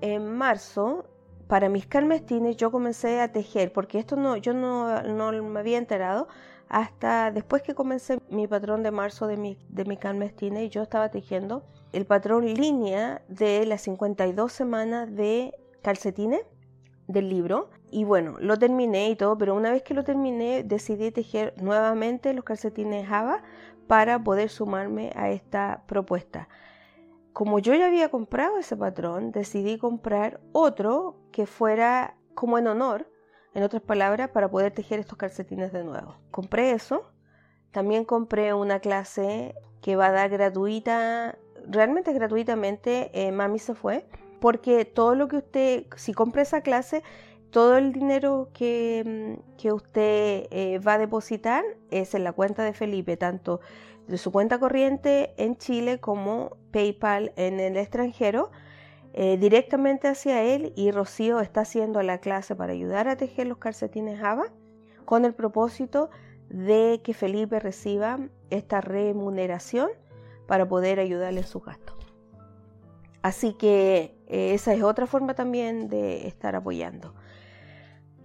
en 0.00 0.36
marzo 0.36 1.06
para 1.46 1.68
mis 1.68 1.86
calmestines 1.86 2.56
yo 2.56 2.70
comencé 2.70 3.20
a 3.20 3.32
tejer, 3.32 3.72
porque 3.72 3.98
esto 3.98 4.16
no, 4.16 4.36
yo 4.36 4.52
no, 4.52 5.02
me 5.42 5.60
había 5.60 5.78
enterado 5.78 6.28
hasta 6.68 7.30
después 7.30 7.62
que 7.62 7.74
comencé 7.74 8.18
mi 8.28 8.48
patrón 8.48 8.82
de 8.82 8.90
marzo 8.90 9.28
de 9.28 9.36
mi, 9.36 9.56
de 9.68 9.84
mi 9.84 9.96
calmestines 9.96 10.70
yo 10.70 10.82
estaba 10.82 11.10
tejiendo 11.10 11.62
el 11.92 12.04
patrón 12.04 12.44
línea 12.44 13.22
de 13.28 13.64
las 13.66 13.82
52 13.82 14.52
semanas 14.52 15.14
de 15.14 15.54
calcetines 15.82 16.40
del 17.06 17.28
libro. 17.28 17.70
Y 17.90 18.02
bueno, 18.02 18.36
lo 18.40 18.58
terminé 18.58 19.10
y 19.10 19.16
todo, 19.16 19.38
pero 19.38 19.54
una 19.54 19.70
vez 19.70 19.82
que 19.82 19.94
lo 19.94 20.02
terminé 20.02 20.64
decidí 20.64 21.12
tejer 21.12 21.54
nuevamente 21.62 22.34
los 22.34 22.44
calcetines 22.44 23.06
Java 23.06 23.42
para 23.86 24.18
poder 24.18 24.50
sumarme 24.50 25.12
a 25.14 25.30
esta 25.30 25.84
propuesta 25.86 26.48
como 27.36 27.58
yo 27.58 27.74
ya 27.74 27.88
había 27.88 28.08
comprado 28.08 28.56
ese 28.56 28.78
patrón, 28.78 29.30
decidí 29.30 29.76
comprar 29.76 30.40
otro 30.52 31.18
que 31.32 31.44
fuera 31.44 32.16
como 32.34 32.56
en 32.56 32.66
honor, 32.66 33.10
en 33.52 33.62
otras 33.62 33.82
palabras, 33.82 34.30
para 34.30 34.50
poder 34.50 34.72
tejer 34.72 35.00
estos 35.00 35.18
calcetines 35.18 35.70
de 35.70 35.84
nuevo. 35.84 36.16
Compré 36.30 36.70
eso. 36.70 37.12
También 37.72 38.06
compré 38.06 38.54
una 38.54 38.80
clase 38.80 39.54
que 39.82 39.96
va 39.96 40.06
a 40.06 40.12
dar 40.12 40.30
gratuita, 40.30 41.36
realmente 41.68 42.14
gratuitamente, 42.14 43.10
eh, 43.12 43.32
Mami 43.32 43.58
se 43.58 43.74
fue, 43.74 44.06
porque 44.40 44.86
todo 44.86 45.14
lo 45.14 45.28
que 45.28 45.36
usted, 45.36 45.86
si 45.96 46.14
compra 46.14 46.40
esa 46.40 46.62
clase, 46.62 47.02
todo 47.50 47.76
el 47.76 47.92
dinero 47.92 48.48
que, 48.54 49.02
mm, 49.04 49.56
que 49.58 49.72
usted 49.74 50.46
eh, 50.50 50.78
va 50.78 50.94
a 50.94 50.98
depositar 50.98 51.64
es 51.90 52.14
en 52.14 52.24
la 52.24 52.32
cuenta 52.32 52.64
de 52.64 52.72
Felipe, 52.72 53.18
tanto 53.18 53.60
de 54.06 54.18
su 54.18 54.32
cuenta 54.32 54.58
corriente 54.58 55.34
en 55.36 55.56
Chile 55.56 55.98
como 55.98 56.56
PayPal 56.70 57.32
en 57.36 57.60
el 57.60 57.76
extranjero 57.76 58.50
eh, 59.18 59.38
directamente 59.38 60.08
hacia 60.08 60.42
él 60.42 60.74
y 60.76 60.90
Rocío 60.90 61.40
está 61.40 61.62
haciendo 61.62 62.02
la 62.02 62.18
clase 62.18 62.54
para 62.54 62.72
ayudar 62.72 63.08
a 63.08 63.16
tejer 63.16 63.46
los 63.46 63.56
calcetines 63.56 64.20
Java 64.20 64.52
con 65.06 65.24
el 65.24 65.34
propósito 65.34 66.10
de 66.50 67.00
que 67.02 67.14
Felipe 67.14 67.58
reciba 67.58 68.18
esta 68.50 68.80
remuneración 68.80 69.88
para 70.46 70.68
poder 70.68 71.00
ayudarle 71.00 71.40
en 71.40 71.46
sus 71.46 71.64
gastos. 71.64 71.96
Así 73.22 73.54
que 73.54 74.14
eh, 74.28 74.52
esa 74.54 74.74
es 74.74 74.82
otra 74.82 75.06
forma 75.06 75.34
también 75.34 75.88
de 75.88 76.28
estar 76.28 76.54
apoyando. 76.54 77.14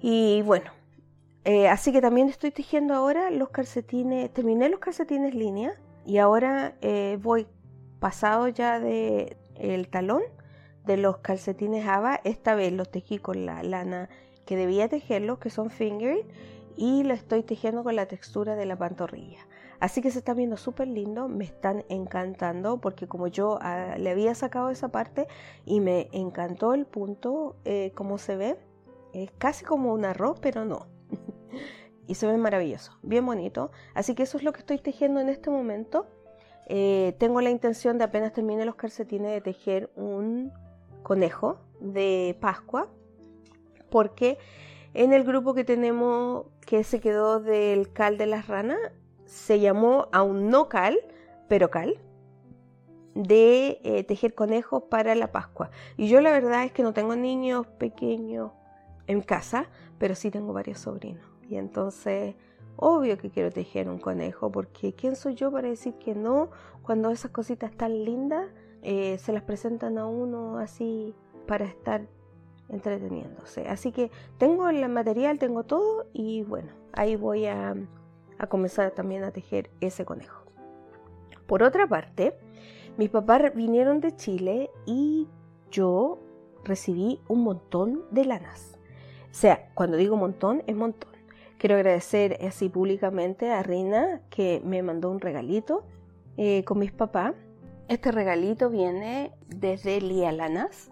Y 0.02 0.42
bueno, 0.42 0.72
eh, 1.44 1.68
así 1.68 1.92
que 1.92 2.02
también 2.02 2.30
estoy 2.30 2.52
tejiendo 2.52 2.94
ahora 2.94 3.30
los 3.32 3.50
calcetines, 3.50 4.32
terminé 4.32 4.70
los 4.70 4.80
calcetines 4.80 5.34
línea 5.34 5.74
y 6.06 6.18
ahora 6.18 6.76
eh, 6.82 7.18
voy 7.22 7.48
pasado 8.00 8.48
ya 8.48 8.80
de 8.80 9.38
el 9.56 9.88
talón 9.88 10.22
de 10.86 10.98
los 10.98 11.18
calcetines 11.18 11.88
Ava. 11.88 12.20
Esta 12.24 12.56
vez 12.56 12.74
los 12.74 12.90
tejí 12.90 13.18
con 13.18 13.46
la 13.46 13.64
lana 13.64 14.10
que 14.46 14.56
debía 14.56 14.90
tejerlos, 14.90 15.40
que 15.40 15.50
son 15.50 15.70
fingering, 15.70 16.28
y 16.76 17.04
lo 17.04 17.14
estoy 17.14 17.44
tejiendo 17.44 17.84
con 17.84 17.96
la 17.96 18.08
textura 18.08 18.56
de 18.56 18.66
la 18.66 18.76
pantorrilla. 18.76 19.48
Así 19.80 20.02
que 20.02 20.12
se 20.12 20.20
está 20.20 20.36
viendo 20.36 20.58
súper 20.58 20.88
lindo, 20.88 21.28
me 21.28 21.44
están 21.44 21.86
encantando 21.90 22.78
porque 22.78 23.08
como 23.08 23.28
yo 23.28 23.58
ah, 23.62 23.96
le 23.98 24.12
había 24.12 24.36
sacado 24.36 24.70
esa 24.70 24.90
parte 24.90 25.28
y 25.66 25.80
me 25.80 26.08
encantó 26.12 26.76
el 26.76 26.86
punto, 26.86 27.56
eh, 27.66 27.92
como 27.96 28.20
se 28.20 28.36
ve, 28.36 28.58
es 29.14 29.32
casi 29.40 29.66
como 29.66 29.92
un 29.94 30.06
arroz, 30.06 30.40
pero 30.40 30.66
no. 30.66 30.91
Y 32.08 32.16
se 32.16 32.28
ve 32.28 32.38
maravilloso, 32.38 32.98
bien 33.04 33.26
bonito. 33.26 33.72
Así 33.94 34.16
que 34.16 34.24
eso 34.24 34.38
es 34.38 34.44
lo 34.44 34.54
que 34.54 34.60
estoy 34.60 34.80
tejiendo 34.80 35.20
en 35.20 35.30
este 35.30 35.50
momento. 35.50 36.08
Eh, 36.68 37.16
tengo 37.20 37.42
la 37.42 37.50
intención 37.50 37.98
de 37.98 38.06
apenas 38.06 38.34
termine 38.34 38.66
los 38.66 38.76
calcetines 38.76 39.32
de 39.32 39.42
tejer 39.42 39.92
un 39.96 40.52
conejo 41.04 41.60
de 41.80 42.38
Pascua, 42.40 42.88
porque 43.90 44.38
en 44.94 45.14
el 45.14 45.24
grupo 45.24 45.54
que 45.54 45.64
tenemos 45.64 46.46
que 46.66 46.84
se 46.84 47.00
quedó 47.00 47.40
del 47.40 47.92
cal 47.94 48.18
de 48.18 48.26
las 48.26 48.48
ranas, 48.48 48.80
se 49.26 49.60
llamó 49.60 50.08
a 50.12 50.24
un 50.24 50.50
no 50.50 50.68
cal, 50.68 51.00
pero 51.48 51.70
cal, 51.70 51.98
de 53.16 53.80
eh, 53.84 54.04
tejer 54.04 54.36
conejos 54.36 54.84
para 54.90 55.16
la 55.16 55.32
Pascua. 55.32 55.72
Y 55.98 56.08
yo 56.08 56.22
la 56.22 56.32
verdad 56.32 56.66
es 56.66 56.72
que 56.72 56.84
no 56.84 56.94
tengo 56.94 57.16
niños 57.16 57.68
pequeños 57.68 58.52
en 59.08 59.22
casa, 59.22 59.70
pero 59.98 60.16
sí 60.16 60.32
tengo 60.32 60.54
varios 60.54 60.80
sobrinos. 60.80 61.31
Y 61.52 61.58
entonces, 61.58 62.36
obvio 62.78 63.18
que 63.18 63.30
quiero 63.30 63.52
tejer 63.52 63.90
un 63.90 64.00
conejo, 64.00 64.50
porque 64.50 64.94
¿quién 64.94 65.18
soy 65.18 65.36
yo 65.36 65.52
para 65.52 65.68
decir 65.68 65.96
que 65.96 66.16
no 66.16 66.50
cuando 66.82 67.12
esas 67.12 67.32
cositas 67.32 67.72
tan 67.76 68.06
lindas 68.06 68.50
eh, 68.82 69.18
se 69.18 69.34
las 69.34 69.44
presentan 69.44 69.98
a 69.98 70.06
uno 70.06 70.60
así 70.60 71.14
para 71.48 71.66
estar 71.66 72.08
entreteniéndose? 72.70 73.68
Así 73.68 73.92
que 73.92 74.12
tengo 74.38 74.70
el 74.70 74.88
material, 74.88 75.40
tengo 75.40 75.64
todo 75.64 76.08
y 76.14 76.44
bueno, 76.44 76.72
ahí 76.94 77.18
voy 77.18 77.48
a, 77.48 77.76
a 78.38 78.48
comenzar 78.48 78.92
también 78.92 79.26
a 79.26 79.32
tejer 79.32 79.70
ese 79.82 80.06
conejo. 80.06 80.46
Por 81.48 81.64
otra 81.64 81.86
parte, 81.86 82.34
Mis 82.98 83.10
papás 83.10 83.54
vinieron 83.56 84.00
de 84.00 84.16
Chile 84.16 84.70
y 84.86 85.28
yo 85.70 86.20
recibí 86.64 87.20
un 87.28 87.42
montón 87.44 88.04
de 88.12 88.26
lanas. 88.26 88.78
O 89.32 89.34
sea, 89.34 89.70
cuando 89.74 89.96
digo 89.96 90.18
montón, 90.18 90.62
es 90.68 90.76
montón. 90.76 91.11
Quiero 91.62 91.76
agradecer 91.76 92.40
así 92.44 92.70
públicamente 92.70 93.52
a 93.52 93.62
Rina 93.62 94.22
que 94.32 94.64
me 94.66 94.82
mandó 94.82 95.12
un 95.12 95.20
regalito 95.20 95.84
eh, 96.36 96.64
con 96.64 96.80
mis 96.80 96.92
papás. 96.92 97.36
Este 97.88 98.12
regalito 98.12 98.72
viene 98.72 99.32
desde 99.46 100.02
Lía 100.02 100.32
Lanas 100.32 100.90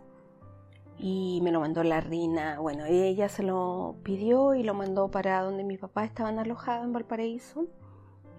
y 1.00 1.40
me 1.42 1.52
lo 1.52 1.60
mandó 1.60 1.84
la 1.84 2.02
Rina. 2.02 2.60
Bueno, 2.60 2.86
ella 2.86 3.30
se 3.30 3.42
lo 3.42 3.96
pidió 4.04 4.54
y 4.54 4.62
lo 4.62 4.76
mandó 4.76 5.10
para 5.10 5.42
donde 5.42 5.64
mis 5.64 5.80
papás 5.80 6.06
estaban 6.06 6.38
alojados 6.38 6.86
en 6.86 6.94
Valparaíso 6.94 7.66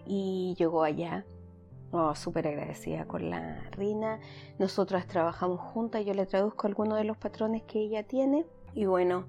y 0.07 0.55
llegó 0.57 0.85
allá. 0.85 1.27
Oh, 1.91 2.15
súper 2.15 2.47
agradecida 2.47 3.07
con 3.07 3.29
la 3.29 3.61
Rina. 3.73 4.21
Nosotras 4.61 5.09
trabajamos 5.09 5.59
juntas, 5.59 6.05
yo 6.05 6.15
le 6.15 6.27
traduzco 6.27 6.69
algunos 6.69 6.97
de 6.97 7.03
los 7.03 7.17
patrones 7.17 7.65
que 7.65 7.81
ella 7.81 8.05
tiene. 8.05 8.47
Y 8.73 8.85
bueno, 8.85 9.27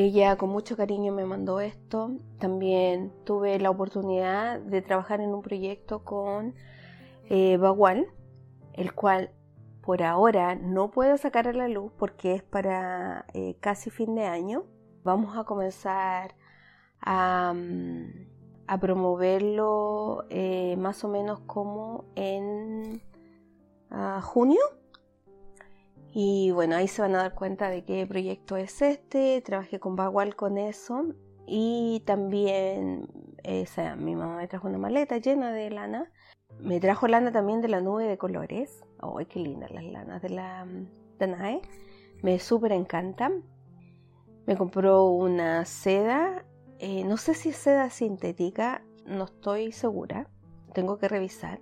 ella 0.00 0.36
con 0.36 0.50
mucho 0.50 0.76
cariño 0.76 1.12
me 1.12 1.24
mandó 1.24 1.60
esto. 1.60 2.12
También 2.38 3.12
tuve 3.24 3.58
la 3.58 3.70
oportunidad 3.70 4.60
de 4.60 4.82
trabajar 4.82 5.20
en 5.20 5.34
un 5.34 5.42
proyecto 5.42 6.04
con 6.04 6.54
eh, 7.30 7.56
Bagual, 7.56 8.06
el 8.74 8.94
cual 8.94 9.30
por 9.82 10.02
ahora 10.02 10.54
no 10.54 10.90
puedo 10.90 11.16
sacar 11.16 11.48
a 11.48 11.52
la 11.52 11.68
luz 11.68 11.92
porque 11.98 12.34
es 12.34 12.42
para 12.42 13.26
eh, 13.34 13.56
casi 13.60 13.90
fin 13.90 14.14
de 14.14 14.24
año. 14.26 14.64
Vamos 15.04 15.36
a 15.36 15.44
comenzar 15.44 16.34
a... 17.00 17.52
Mm, 17.54 18.34
promoverlo 18.80 20.24
eh, 20.30 20.76
más 20.78 21.04
o 21.04 21.08
menos 21.08 21.40
como 21.40 22.06
en 22.16 23.02
ah, 23.90 24.20
junio. 24.22 24.60
Y 26.14 26.52
bueno, 26.52 26.76
ahí 26.76 26.86
se 26.86 27.02
van 27.02 27.14
a 27.16 27.18
dar 27.18 27.34
cuenta 27.34 27.68
de 27.68 27.84
qué 27.84 28.06
proyecto 28.06 28.56
es 28.56 28.80
este. 28.80 29.42
Trabajé 29.42 29.80
con 29.80 29.96
Bagual 29.96 30.36
con 30.36 30.56
eso. 30.58 31.02
Y 31.46 32.02
también 32.06 33.08
mi 33.98 34.14
mamá 34.14 34.36
me 34.36 34.48
trajo 34.48 34.68
una 34.68 34.78
maleta 34.78 35.18
llena 35.18 35.52
de 35.52 35.70
lana. 35.70 36.10
Me 36.60 36.78
trajo 36.78 37.08
lana 37.08 37.32
también 37.32 37.60
de 37.60 37.68
la 37.68 37.80
nube 37.80 38.04
de 38.04 38.16
colores. 38.16 38.84
¡Ay, 39.00 39.26
qué 39.26 39.40
lindas 39.40 39.72
las 39.72 39.84
lanas 39.84 40.22
de 40.22 40.30
la 40.30 40.66
Danae! 41.18 41.60
Me 42.22 42.38
súper 42.38 42.72
encantan. 42.72 43.42
Me 44.46 44.56
compró 44.56 45.06
una 45.06 45.64
seda 45.64 46.44
eh, 46.78 47.04
no 47.04 47.16
sé 47.16 47.34
si 47.34 47.50
es 47.50 47.56
seda 47.56 47.88
sintética, 47.90 48.84
no 49.06 49.24
estoy 49.24 49.72
segura. 49.72 50.28
Tengo 50.72 50.98
que 50.98 51.08
revisar. 51.08 51.60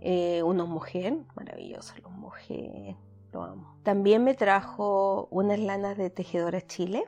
Eh, 0.00 0.42
unos 0.42 0.68
mujer, 0.68 1.18
maravillosos 1.34 2.00
los 2.00 2.12
mujer, 2.12 2.96
También 3.82 4.24
me 4.24 4.34
trajo 4.34 5.28
unas 5.30 5.58
lanas 5.58 5.96
de 5.96 6.10
tejedora 6.10 6.60
Chile, 6.60 7.04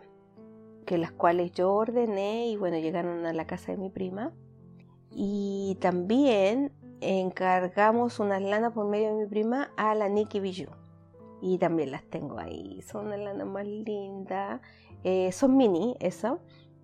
que 0.87 0.99
las 0.99 1.13
cuales 1.13 1.53
yo 1.53 1.73
ordené 1.73 2.49
y 2.49 2.57
bueno, 2.57 2.79
llegaron 2.79 3.27
a 3.27 3.33
la 3.33 3.47
casa 3.47 3.73
de 3.73 3.79
mi 3.79 3.91
prima. 3.91 4.33
Y 5.11 5.77
también 5.81 6.73
encargamos 7.01 8.21
unas 8.21 8.43
lanas 8.43 8.73
por 8.73 8.87
medio 8.87 9.09
de 9.15 9.25
mi 9.25 9.27
prima 9.27 9.71
a 9.77 9.95
la 9.95 10.09
Nikki 10.09 10.41
Bijou. 10.41 10.71
Y 11.41 11.59
también 11.59 11.93
las 11.93 12.05
tengo 12.05 12.39
ahí, 12.39 12.83
son 12.83 13.07
unas 13.07 13.21
lanas 13.21 13.47
más 13.47 13.67
lindas. 13.67 14.61
Eh, 15.05 15.31
son 15.33 15.57
mini, 15.57 15.97
eso 16.01 16.41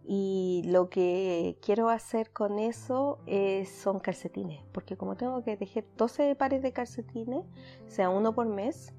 y 0.07 0.63
lo 0.67 0.91
que 0.91 1.57
quiero 1.63 1.89
hacer 1.89 2.31
con 2.31 2.59
eso 2.59 3.19
son 3.67 4.01
calcetines, 4.01 4.63
porque 4.73 4.97
como 4.97 5.17
tengo 5.17 5.43
que 5.43 5.57
tejer 5.57 5.87
12 5.97 6.35
pares 6.37 6.63
de 6.63 6.73
calcetines, 6.73 7.45
sea 7.87 8.11
uno 8.11 8.35
por 8.35 8.47
mes, 8.47 8.93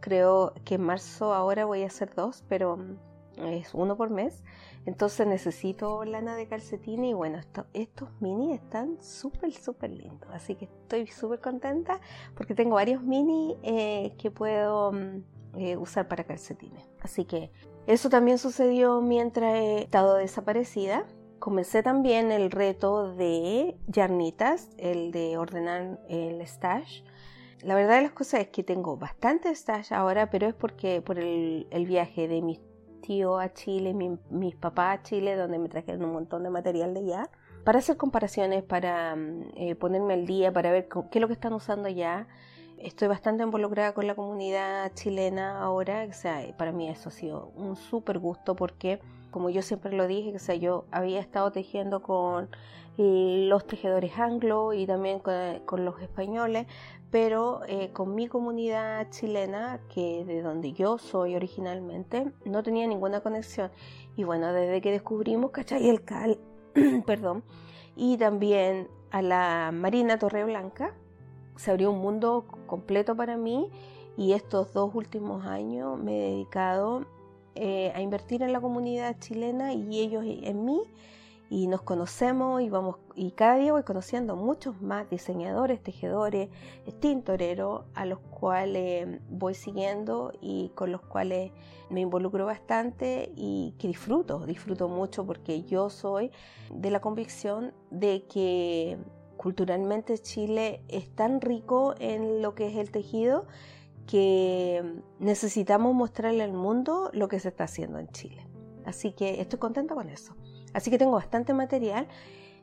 creo 0.00 0.54
que 0.64 0.76
en 0.76 0.82
marzo 0.82 1.34
ahora 1.34 1.64
voy 1.64 1.82
a 1.82 1.86
hacer 1.86 2.14
dos, 2.14 2.44
pero 2.48 2.76
mm, 2.76 3.44
es 3.46 3.74
uno 3.74 3.96
por 3.96 4.10
mes, 4.10 4.42
entonces 4.86 5.26
necesito 5.26 6.04
lana 6.04 6.34
de 6.34 6.46
calcetines 6.48 7.10
y 7.10 7.14
bueno, 7.14 7.38
estos 7.72 8.08
mini 8.20 8.52
están 8.52 9.00
súper, 9.02 9.52
súper 9.52 9.90
lindos, 9.90 10.28
así 10.32 10.54
que 10.54 10.64
estoy 10.64 11.06
súper 11.06 11.40
contenta 11.40 12.00
porque 12.34 12.54
tengo 12.54 12.76
varios 12.76 13.02
mini 13.02 13.56
eh, 13.62 14.14
que 14.18 14.30
puedo 14.30 14.92
mm, 14.92 15.22
eh, 15.56 15.76
usar 15.76 16.08
para 16.08 16.24
calcetines. 16.24 16.84
Así 17.00 17.24
que 17.24 17.50
eso 17.86 18.10
también 18.10 18.38
sucedió 18.38 19.00
mientras 19.00 19.54
he 19.54 19.82
estado 19.82 20.16
desaparecida. 20.16 21.06
Comencé 21.38 21.82
también 21.82 22.30
el 22.32 22.50
reto 22.50 23.14
de 23.14 23.76
yarnitas, 23.86 24.70
el 24.76 25.10
de 25.10 25.38
ordenar 25.38 26.00
el 26.08 26.46
stash. 26.46 27.02
La 27.62 27.74
verdad 27.74 27.96
de 27.96 28.02
las 28.02 28.12
cosas 28.12 28.40
es 28.40 28.48
que 28.48 28.62
tengo 28.62 28.96
bastante 28.96 29.52
stash 29.54 29.92
ahora, 29.92 30.30
pero 30.30 30.46
es 30.46 30.54
porque 30.54 31.02
por 31.02 31.18
el, 31.18 31.66
viaje 31.86 32.28
de 32.28 32.40
mis 32.40 32.60
tíos 33.00 33.40
a 33.40 33.52
Chile, 33.52 33.94
mis 34.30 34.54
papás 34.54 34.98
a 34.98 35.02
Chile, 35.02 35.34
donde 35.34 35.58
me 35.58 35.68
trajeron 35.68 36.04
un 36.04 36.12
montón 36.12 36.44
de 36.44 36.50
material 36.50 36.94
de 36.94 37.00
allá, 37.00 37.30
para 37.64 37.80
hacer 37.80 37.96
comparaciones, 37.96 38.62
para 38.62 39.16
mm, 39.16 39.42
eh, 39.56 39.74
ponerme 39.74 40.14
al 40.14 40.26
día, 40.26 40.52
para 40.52 40.70
ver 40.70 40.88
qué 40.88 41.18
es 41.18 41.20
lo 41.20 41.26
que 41.26 41.34
están 41.34 41.52
usando 41.52 41.88
allá. 41.88 42.28
Estoy 42.78 43.08
bastante 43.08 43.42
involucrada 43.42 43.92
con 43.92 44.06
la 44.06 44.14
comunidad 44.14 44.92
chilena 44.94 45.60
ahora, 45.60 46.06
o 46.08 46.12
sea, 46.12 46.40
para 46.56 46.70
mí 46.70 46.88
eso 46.88 47.08
ha 47.08 47.12
sido 47.12 47.52
un 47.56 47.74
súper 47.74 48.20
gusto 48.20 48.54
porque, 48.54 49.00
como 49.32 49.50
yo 49.50 49.62
siempre 49.62 49.92
lo 49.92 50.06
dije, 50.06 50.36
o 50.36 50.38
sea, 50.38 50.54
yo 50.54 50.84
había 50.92 51.18
estado 51.18 51.50
tejiendo 51.50 52.02
con 52.02 52.48
los 52.98 53.64
tejedores 53.66 54.18
anglo 54.18 54.72
y 54.72 54.84
también 54.84 55.20
con, 55.20 55.84
los 55.84 56.00
españoles, 56.02 56.66
pero 57.10 57.60
eh, 57.68 57.90
con 57.92 58.14
mi 58.16 58.26
comunidad 58.26 59.08
chilena, 59.10 59.80
que 59.94 60.24
de 60.24 60.42
donde 60.42 60.72
yo 60.72 60.98
soy 60.98 61.36
originalmente, 61.36 62.32
no 62.44 62.62
tenía 62.64 62.86
ninguna 62.88 63.20
conexión. 63.20 63.70
Y 64.16 64.24
bueno, 64.24 64.52
desde 64.52 64.80
que 64.80 64.90
descubrimos, 64.90 65.52
¿cachai? 65.52 65.88
El 65.88 66.02
cal, 66.02 66.38
perdón, 67.06 67.44
y 67.94 68.16
también 68.16 68.88
a 69.10 69.22
la 69.22 69.70
Marina 69.72 70.18
Torreblanca, 70.18 70.92
se 71.54 71.70
abrió 71.70 71.92
un 71.92 72.00
mundo 72.00 72.46
completo 72.66 73.16
para 73.16 73.36
mí 73.36 73.70
y 74.16 74.32
estos 74.32 74.72
dos 74.72 74.92
últimos 74.94 75.44
años 75.46 75.98
me 75.98 76.16
he 76.16 76.30
dedicado 76.30 77.04
eh, 77.54 77.92
a 77.94 78.00
invertir 78.00 78.42
en 78.42 78.52
la 78.52 78.60
comunidad 78.60 79.16
chilena 79.18 79.72
y 79.72 80.00
ellos 80.00 80.24
en 80.26 80.64
mí 80.64 80.82
y 81.50 81.66
nos 81.66 81.82
conocemos 81.82 82.60
y 82.60 82.68
vamos 82.68 82.96
y 83.14 83.30
cada 83.32 83.56
día 83.56 83.72
voy 83.72 83.82
conociendo 83.82 84.36
muchos 84.36 84.80
más 84.82 85.08
diseñadores, 85.08 85.82
tejedores, 85.82 86.50
tintoreros 87.00 87.84
a 87.94 88.04
los 88.04 88.18
cuales 88.18 89.20
voy 89.30 89.54
siguiendo 89.54 90.32
y 90.40 90.70
con 90.74 90.92
los 90.92 91.00
cuales 91.00 91.52
me 91.90 92.00
involucro 92.00 92.44
bastante 92.44 93.32
y 93.34 93.74
que 93.78 93.88
disfruto, 93.88 94.44
disfruto 94.46 94.88
mucho 94.88 95.24
porque 95.24 95.62
yo 95.62 95.90
soy 95.90 96.30
de 96.70 96.90
la 96.90 97.00
convicción 97.00 97.72
de 97.90 98.24
que 98.26 98.98
culturalmente 99.36 100.18
Chile 100.18 100.82
es 100.88 101.08
tan 101.14 101.40
rico 101.40 101.94
en 101.98 102.42
lo 102.42 102.54
que 102.54 102.68
es 102.68 102.76
el 102.76 102.90
tejido 102.90 103.46
que 104.06 105.02
necesitamos 105.18 105.94
mostrarle 105.94 106.42
al 106.42 106.52
mundo 106.52 107.10
lo 107.12 107.28
que 107.28 107.40
se 107.40 107.48
está 107.48 107.64
haciendo 107.64 107.98
en 107.98 108.08
Chile. 108.08 108.46
Así 108.84 109.12
que 109.12 109.40
estoy 109.40 109.58
contenta 109.58 109.94
con 109.94 110.08
eso. 110.08 110.34
Así 110.74 110.90
que 110.90 110.98
tengo 110.98 111.12
bastante 111.12 111.54
material, 111.54 112.08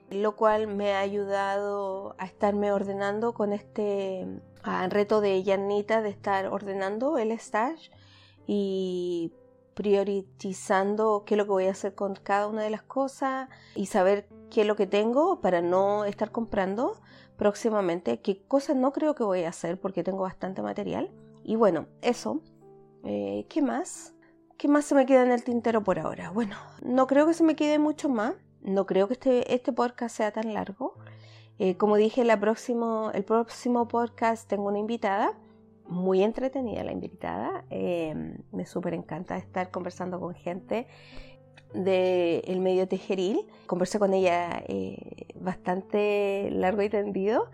lo 0.10 0.36
cual 0.36 0.68
me 0.68 0.94
ha 0.94 1.00
ayudado 1.00 2.16
a 2.18 2.26
estarme 2.26 2.72
ordenando 2.72 3.34
con 3.34 3.54
este 3.54 4.28
reto 4.90 5.22
de 5.22 5.44
Yanita 5.44 6.02
de 6.02 6.10
estar 6.10 6.48
ordenando 6.48 7.18
el 7.18 7.32
stash 7.40 7.90
y 8.48 9.32
priorizando 9.74 11.24
qué 11.26 11.36
es 11.36 11.38
lo 11.38 11.46
que 11.46 11.52
voy 11.52 11.66
a 11.66 11.72
hacer 11.72 11.94
con 11.94 12.16
cada 12.16 12.48
una 12.48 12.64
de 12.64 12.70
las 12.70 12.82
cosas 12.82 13.50
y 13.76 13.88
saber 13.88 14.28
qué 14.50 14.62
es 14.62 14.68
lo 14.68 14.76
que 14.76 14.88
tengo 14.88 15.42
para 15.42 15.62
no 15.62 16.06
estar 16.06 16.32
comprando 16.32 17.00
próximamente, 17.36 18.22
qué 18.22 18.42
cosas 18.48 18.78
no 18.78 18.94
creo 18.94 19.14
que 19.16 19.24
voy 19.24 19.44
a 19.44 19.50
hacer 19.50 19.80
porque 19.80 20.04
tengo 20.04 20.20
bastante 20.20 20.62
material. 20.62 21.12
Y 21.44 21.58
bueno, 21.58 21.88
eso. 22.02 22.42
Eh, 23.04 23.46
¿Qué 23.50 23.62
más? 23.62 24.15
¿Qué 24.58 24.70
más 24.70 24.86
se 24.86 24.96
me 24.96 25.06
queda 25.06 25.24
en 25.24 25.32
el 25.32 25.44
tintero 25.44 25.84
por 25.84 26.00
ahora? 26.00 26.32
Bueno, 26.32 26.56
no 26.82 27.08
creo 27.08 27.28
que 27.28 27.34
se 27.34 27.44
me 27.44 27.56
quede 27.56 27.78
mucho 27.78 28.08
más. 28.08 28.36
No 28.62 28.86
creo 28.86 29.08
que 29.08 29.14
este, 29.14 29.54
este 29.54 29.74
podcast 29.74 30.16
sea 30.16 30.32
tan 30.32 30.54
largo. 30.54 30.96
Eh, 31.60 31.76
como 31.76 31.98
dije, 31.98 32.26
próximo, 32.38 33.12
el 33.14 33.26
próximo 33.26 33.88
podcast 33.88 34.48
tengo 34.48 34.68
una 34.68 34.80
invitada 34.80 35.34
muy 35.88 36.24
entretenida 36.24 36.84
la 36.84 36.94
invitada. 36.94 37.66
Eh, 37.70 38.38
me 38.54 38.66
súper 38.66 38.94
encanta 38.94 39.38
estar 39.38 39.72
conversando 39.72 40.20
con 40.22 40.34
gente 40.34 40.88
del 41.74 42.62
medio 42.62 42.88
tejeril. 42.88 43.46
Conversé 43.68 44.00
con 44.00 44.14
ella 44.14 44.64
eh, 44.68 45.28
bastante 45.36 46.50
largo 46.52 46.82
y 46.82 46.90
tendido 46.90 47.50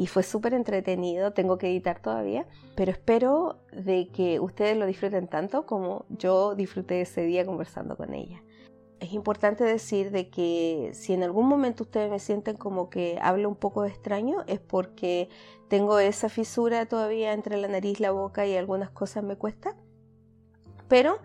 y 0.00 0.06
fue 0.06 0.22
súper 0.22 0.54
entretenido. 0.54 1.34
Tengo 1.34 1.58
que 1.58 1.68
editar 1.68 2.00
todavía, 2.00 2.46
pero 2.74 2.90
espero 2.90 3.58
de 3.70 4.08
que 4.08 4.40
ustedes 4.40 4.74
lo 4.78 4.86
disfruten 4.86 5.28
tanto 5.28 5.66
como 5.66 6.06
yo 6.08 6.54
disfruté 6.54 7.02
ese 7.02 7.20
día 7.20 7.44
conversando 7.44 7.98
con 7.98 8.14
ella. 8.14 8.42
es 8.98 9.12
importante 9.12 9.62
decir 9.64 10.10
de 10.10 10.30
que 10.30 10.90
si 10.94 11.12
en 11.12 11.22
algún 11.22 11.46
momento 11.46 11.84
ustedes 11.84 12.10
me 12.10 12.18
sienten 12.18 12.56
como 12.56 12.88
que 12.88 13.18
hablo 13.20 13.48
un 13.50 13.56
poco 13.56 13.84
extraño, 13.84 14.42
es 14.46 14.58
porque 14.58 15.28
tengo 15.68 15.98
esa 15.98 16.30
fisura 16.30 16.86
todavía 16.86 17.34
entre 17.34 17.58
la 17.58 17.68
nariz, 17.68 18.00
la 18.00 18.10
boca 18.10 18.46
y 18.46 18.56
algunas 18.56 18.90
cosas 18.90 19.22
me 19.22 19.36
cuesta. 19.36 19.76
Pero 20.88 21.18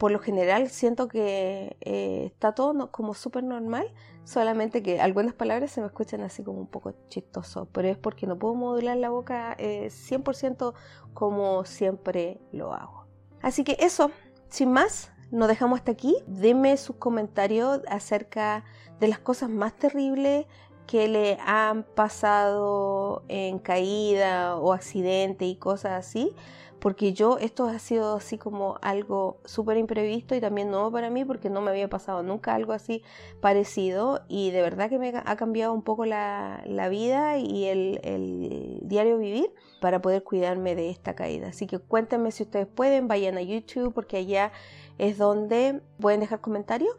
por 0.00 0.12
lo 0.12 0.18
general 0.18 0.70
siento 0.70 1.08
que 1.08 1.76
eh, 1.82 2.22
está 2.24 2.54
todo 2.54 2.90
como 2.90 3.12
súper 3.12 3.44
normal, 3.44 3.92
solamente 4.24 4.82
que 4.82 4.98
algunas 4.98 5.34
palabras 5.34 5.72
se 5.72 5.82
me 5.82 5.88
escuchan 5.88 6.22
así 6.22 6.42
como 6.42 6.58
un 6.58 6.68
poco 6.68 6.94
chistoso, 7.10 7.68
pero 7.70 7.86
es 7.86 7.98
porque 7.98 8.26
no 8.26 8.38
puedo 8.38 8.54
modular 8.54 8.96
la 8.96 9.10
boca 9.10 9.54
100% 9.58 10.72
eh, 10.72 10.74
como 11.12 11.66
siempre 11.66 12.40
lo 12.50 12.72
hago. 12.72 13.04
Así 13.42 13.62
que 13.62 13.76
eso, 13.78 14.10
sin 14.48 14.72
más, 14.72 15.12
nos 15.30 15.48
dejamos 15.48 15.80
hasta 15.80 15.92
aquí. 15.92 16.16
Denme 16.26 16.78
sus 16.78 16.96
comentarios 16.96 17.82
acerca 17.86 18.64
de 19.00 19.08
las 19.08 19.18
cosas 19.18 19.50
más 19.50 19.74
terribles 19.74 20.46
que 20.86 21.08
le 21.08 21.36
han 21.44 21.82
pasado 21.82 23.22
en 23.28 23.58
caída 23.58 24.56
o 24.56 24.72
accidente 24.72 25.44
y 25.44 25.56
cosas 25.56 25.92
así, 25.92 26.34
porque 26.80 27.12
yo 27.12 27.38
esto 27.38 27.66
ha 27.66 27.78
sido 27.78 28.16
así 28.16 28.38
como 28.38 28.78
algo 28.82 29.38
súper 29.44 29.76
imprevisto 29.76 30.34
y 30.34 30.40
también 30.40 30.70
nuevo 30.70 30.90
para 30.90 31.10
mí 31.10 31.24
porque 31.24 31.50
no 31.50 31.60
me 31.60 31.70
había 31.70 31.88
pasado 31.88 32.22
nunca 32.22 32.54
algo 32.54 32.72
así 32.72 33.02
parecido 33.40 34.22
y 34.28 34.50
de 34.50 34.62
verdad 34.62 34.88
que 34.88 34.98
me 34.98 35.12
ha 35.14 35.36
cambiado 35.36 35.72
un 35.72 35.82
poco 35.82 36.06
la, 36.06 36.62
vida 36.90 37.36
y 37.36 37.66
el, 37.66 38.00
el, 38.02 38.78
diario 38.82 39.18
vivir 39.18 39.52
para 39.80 40.00
poder 40.02 40.24
cuidarme 40.24 40.74
de 40.74 40.90
esta 40.90 41.14
caída. 41.14 41.48
Así 41.48 41.66
que 41.66 41.78
cuéntenme 41.78 42.32
si 42.32 42.44
ustedes 42.44 42.66
pueden, 42.66 43.06
vayan 43.06 43.36
a 43.36 43.42
YouTube 43.42 43.92
porque 43.92 44.16
allá 44.16 44.50
es 44.98 45.18
donde 45.18 45.80
pueden 46.00 46.20
dejar 46.20 46.40
comentarios. 46.40 46.94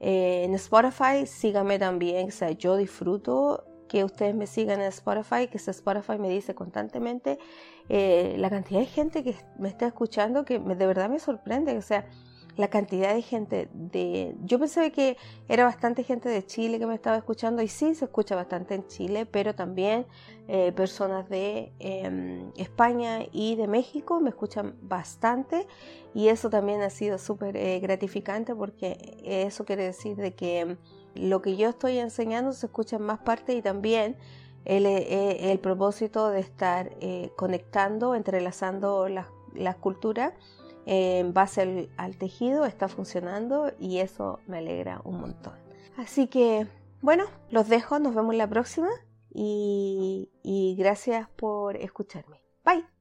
Eh, 0.00 0.44
en 0.44 0.54
Spotify, 0.54 1.26
síganme 1.26 1.78
también, 1.78 2.28
o 2.28 2.30
sea, 2.30 2.52
yo 2.52 2.76
disfruto 2.76 3.64
que 3.88 4.04
ustedes 4.04 4.34
me 4.34 4.46
sigan 4.46 4.80
en 4.80 4.86
Spotify, 4.88 5.48
que 5.48 5.58
Spotify 5.58 6.18
me 6.18 6.28
dice 6.28 6.54
constantemente 6.54 7.38
eh, 7.88 8.36
la 8.38 8.50
cantidad 8.50 8.80
de 8.80 8.86
gente 8.86 9.24
que 9.24 9.34
me 9.58 9.68
está 9.68 9.86
escuchando 9.86 10.44
que 10.44 10.58
de 10.58 10.86
verdad 10.86 11.08
me 11.08 11.18
sorprende, 11.18 11.76
o 11.76 11.82
sea, 11.82 12.06
la 12.56 12.68
cantidad 12.68 13.14
de 13.14 13.22
gente 13.22 13.68
de... 13.72 14.34
Yo 14.42 14.58
pensé 14.58 14.90
que 14.90 15.16
era 15.48 15.64
bastante 15.64 16.02
gente 16.02 16.28
de 16.28 16.44
Chile 16.44 16.80
que 16.80 16.86
me 16.86 16.94
estaba 16.94 17.16
escuchando 17.16 17.62
y 17.62 17.68
sí, 17.68 17.94
se 17.94 18.06
escucha 18.06 18.34
bastante 18.34 18.74
en 18.74 18.84
Chile, 18.88 19.26
pero 19.26 19.54
también 19.54 20.06
eh, 20.48 20.72
personas 20.72 21.28
de 21.28 21.72
em, 21.78 22.50
España 22.56 23.20
y 23.30 23.54
de 23.54 23.68
México 23.68 24.20
me 24.20 24.30
escuchan 24.30 24.74
bastante 24.82 25.68
y 26.14 26.28
eso 26.28 26.50
también 26.50 26.82
ha 26.82 26.90
sido 26.90 27.18
súper 27.18 27.56
eh, 27.56 27.78
gratificante 27.78 28.56
porque 28.56 29.16
eso 29.22 29.64
quiere 29.64 29.84
decir 29.84 30.16
de 30.16 30.34
que 30.34 30.76
lo 31.18 31.42
que 31.42 31.56
yo 31.56 31.68
estoy 31.68 31.98
enseñando 31.98 32.52
se 32.52 32.66
escucha 32.66 32.96
en 32.96 33.02
más 33.02 33.18
partes 33.20 33.56
y 33.56 33.62
también 33.62 34.16
el, 34.64 34.86
eh, 34.86 35.50
el 35.52 35.58
propósito 35.58 36.28
de 36.30 36.40
estar 36.40 36.90
conectando, 37.36 38.14
entrelazando 38.14 39.08
las, 39.08 39.26
las 39.54 39.76
culturas 39.76 40.32
en 40.86 41.34
base 41.34 41.90
al, 41.98 42.16
tejido 42.16 42.64
está 42.64 42.88
funcionando 42.88 43.70
y 43.78 43.98
eso 43.98 44.40
me 44.46 44.58
alegra 44.58 45.02
un 45.04 45.20
montón. 45.20 45.52
Así 45.98 46.28
que, 46.28 46.66
bueno, 47.02 47.24
los 47.50 47.68
dejo, 47.68 47.98
nos 47.98 48.14
vemos 48.14 48.34
la 48.34 48.48
próxima 48.48 48.88
y 49.30 50.76
gracias 50.78 51.28
por 51.36 51.76
escucharme. 51.76 52.40
Bye. 52.64 52.97